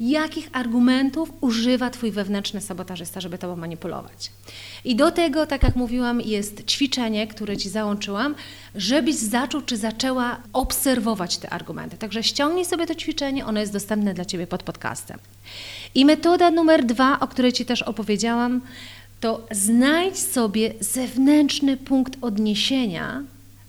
jakich 0.00 0.48
argumentów 0.52 1.32
używa 1.40 1.90
Twój 1.90 2.10
wewnętrzny 2.10 2.60
sabotażysta, 2.60 3.20
żeby 3.20 3.38
Tobą 3.38 3.56
manipulować. 3.56 4.30
I 4.84 4.96
do 4.96 5.10
tego, 5.10 5.46
tak 5.46 5.62
jak 5.62 5.76
mówiłam, 5.76 6.20
jest 6.20 6.64
ćwiczenie, 6.64 7.26
które 7.26 7.56
Ci 7.56 7.68
załączyłam, 7.68 8.34
żebyś 8.74 9.14
zaczął 9.14 9.62
czy 9.62 9.76
zaczęła 9.76 10.36
obserwować 10.52 11.38
te 11.38 11.50
argumenty. 11.50 11.96
Także 11.96 12.22
ściągnij 12.22 12.64
sobie 12.64 12.86
to 12.86 12.94
ćwiczenie, 12.94 13.46
ono 13.46 13.60
jest 13.60 13.72
dostępne 13.72 14.14
dla 14.14 14.24
Ciebie 14.24 14.46
pod 14.46 14.62
podcastem. 14.62 15.18
I 15.94 16.04
metoda 16.04 16.50
numer 16.50 16.84
dwa, 16.84 17.20
o 17.20 17.28
której 17.28 17.52
Ci 17.52 17.64
też 17.64 17.82
opowiedziałam, 17.82 18.60
to 19.20 19.46
znajdź 19.50 20.18
sobie 20.18 20.74
zewnętrzny 20.80 21.76
punkt 21.76 22.18
odniesienia, 22.20 23.22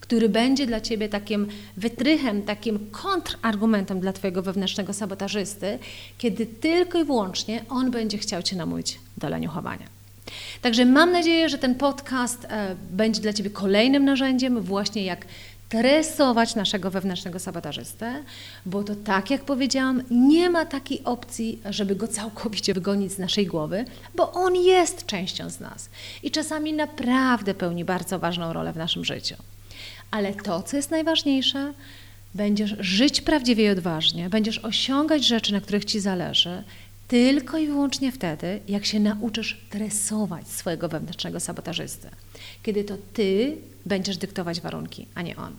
który 0.03 0.29
będzie 0.29 0.67
dla 0.67 0.81
Ciebie 0.81 1.09
takim 1.09 1.47
wytrychem, 1.77 2.41
takim 2.41 2.91
kontrargumentem 2.91 3.99
dla 3.99 4.13
Twojego 4.13 4.41
wewnętrznego 4.41 4.93
sabotażysty, 4.93 5.79
kiedy 6.17 6.45
tylko 6.45 7.01
i 7.01 7.03
wyłącznie 7.03 7.65
on 7.69 7.91
będzie 7.91 8.17
chciał 8.17 8.41
Cię 8.41 8.55
namówić 8.55 8.99
do 9.17 9.29
leniuchowania. 9.29 9.87
Także 10.61 10.85
mam 10.85 11.11
nadzieję, 11.11 11.49
że 11.49 11.57
ten 11.57 11.75
podcast 11.75 12.45
e, 12.45 12.75
będzie 12.91 13.21
dla 13.21 13.33
Ciebie 13.33 13.49
kolejnym 13.49 14.05
narzędziem, 14.05 14.61
właśnie 14.61 15.03
jak 15.03 15.25
tresować 15.69 16.55
naszego 16.55 16.91
wewnętrznego 16.91 17.39
sabotażystę, 17.39 18.23
bo 18.65 18.83
to 18.83 18.95
tak 18.95 19.29
jak 19.29 19.41
powiedziałam, 19.41 20.01
nie 20.11 20.49
ma 20.49 20.65
takiej 20.65 21.03
opcji, 21.03 21.59
żeby 21.69 21.95
go 21.95 22.07
całkowicie 22.07 22.73
wygonić 22.73 23.11
z 23.11 23.19
naszej 23.19 23.47
głowy, 23.47 23.85
bo 24.15 24.31
on 24.31 24.55
jest 24.55 25.05
częścią 25.05 25.49
z 25.49 25.59
nas 25.59 25.89
i 26.23 26.31
czasami 26.31 26.73
naprawdę 26.73 27.53
pełni 27.53 27.85
bardzo 27.85 28.19
ważną 28.19 28.53
rolę 28.53 28.73
w 28.73 28.77
naszym 28.77 29.05
życiu. 29.05 29.35
Ale 30.13 30.33
to, 30.33 30.63
co 30.63 30.77
jest 30.77 30.91
najważniejsze, 30.91 31.73
będziesz 32.33 32.75
żyć 32.79 33.21
prawdziwie 33.21 33.65
i 33.65 33.69
odważnie, 33.69 34.29
będziesz 34.29 34.59
osiągać 34.59 35.25
rzeczy, 35.25 35.53
na 35.53 35.61
których 35.61 35.85
ci 35.85 35.99
zależy, 35.99 36.63
tylko 37.07 37.57
i 37.57 37.67
wyłącznie 37.67 38.11
wtedy, 38.11 38.59
jak 38.67 38.85
się 38.85 38.99
nauczysz 38.99 39.61
tresować 39.69 40.47
swojego 40.47 40.89
wewnętrznego 40.89 41.39
sabotażystę. 41.39 42.09
Kiedy 42.63 42.83
to 42.83 42.95
ty 43.13 43.57
będziesz 43.85 44.17
dyktować 44.17 44.61
warunki, 44.61 45.07
a 45.15 45.21
nie 45.21 45.35
on. 45.35 45.53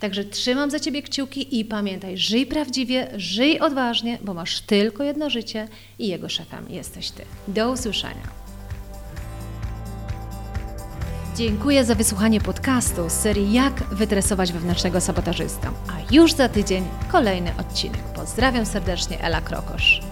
Także 0.00 0.24
trzymam 0.24 0.70
za 0.70 0.80
ciebie 0.80 1.02
kciuki 1.02 1.60
i 1.60 1.64
pamiętaj, 1.64 2.18
żyj 2.18 2.46
prawdziwie, 2.46 3.10
żyj 3.16 3.60
odważnie, 3.60 4.18
bo 4.22 4.34
masz 4.34 4.60
tylko 4.60 5.04
jedno 5.04 5.30
życie 5.30 5.68
i 5.98 6.08
jego 6.08 6.28
szefem 6.28 6.66
jesteś 6.68 7.10
ty. 7.10 7.24
Do 7.48 7.72
usłyszenia. 7.72 8.39
Dziękuję 11.40 11.84
za 11.84 11.94
wysłuchanie 11.94 12.40
podcastu 12.40 13.08
z 13.08 13.12
serii 13.12 13.52
Jak 13.52 13.74
wytresować 13.74 14.52
wewnętrznego 14.52 15.00
sabotażystę. 15.00 15.70
A 15.88 16.14
już 16.14 16.32
za 16.32 16.48
tydzień 16.48 16.84
kolejny 17.12 17.50
odcinek. 17.60 18.02
Pozdrawiam 18.14 18.66
serdecznie, 18.66 19.20
Ela 19.20 19.40
Krokosz. 19.40 20.09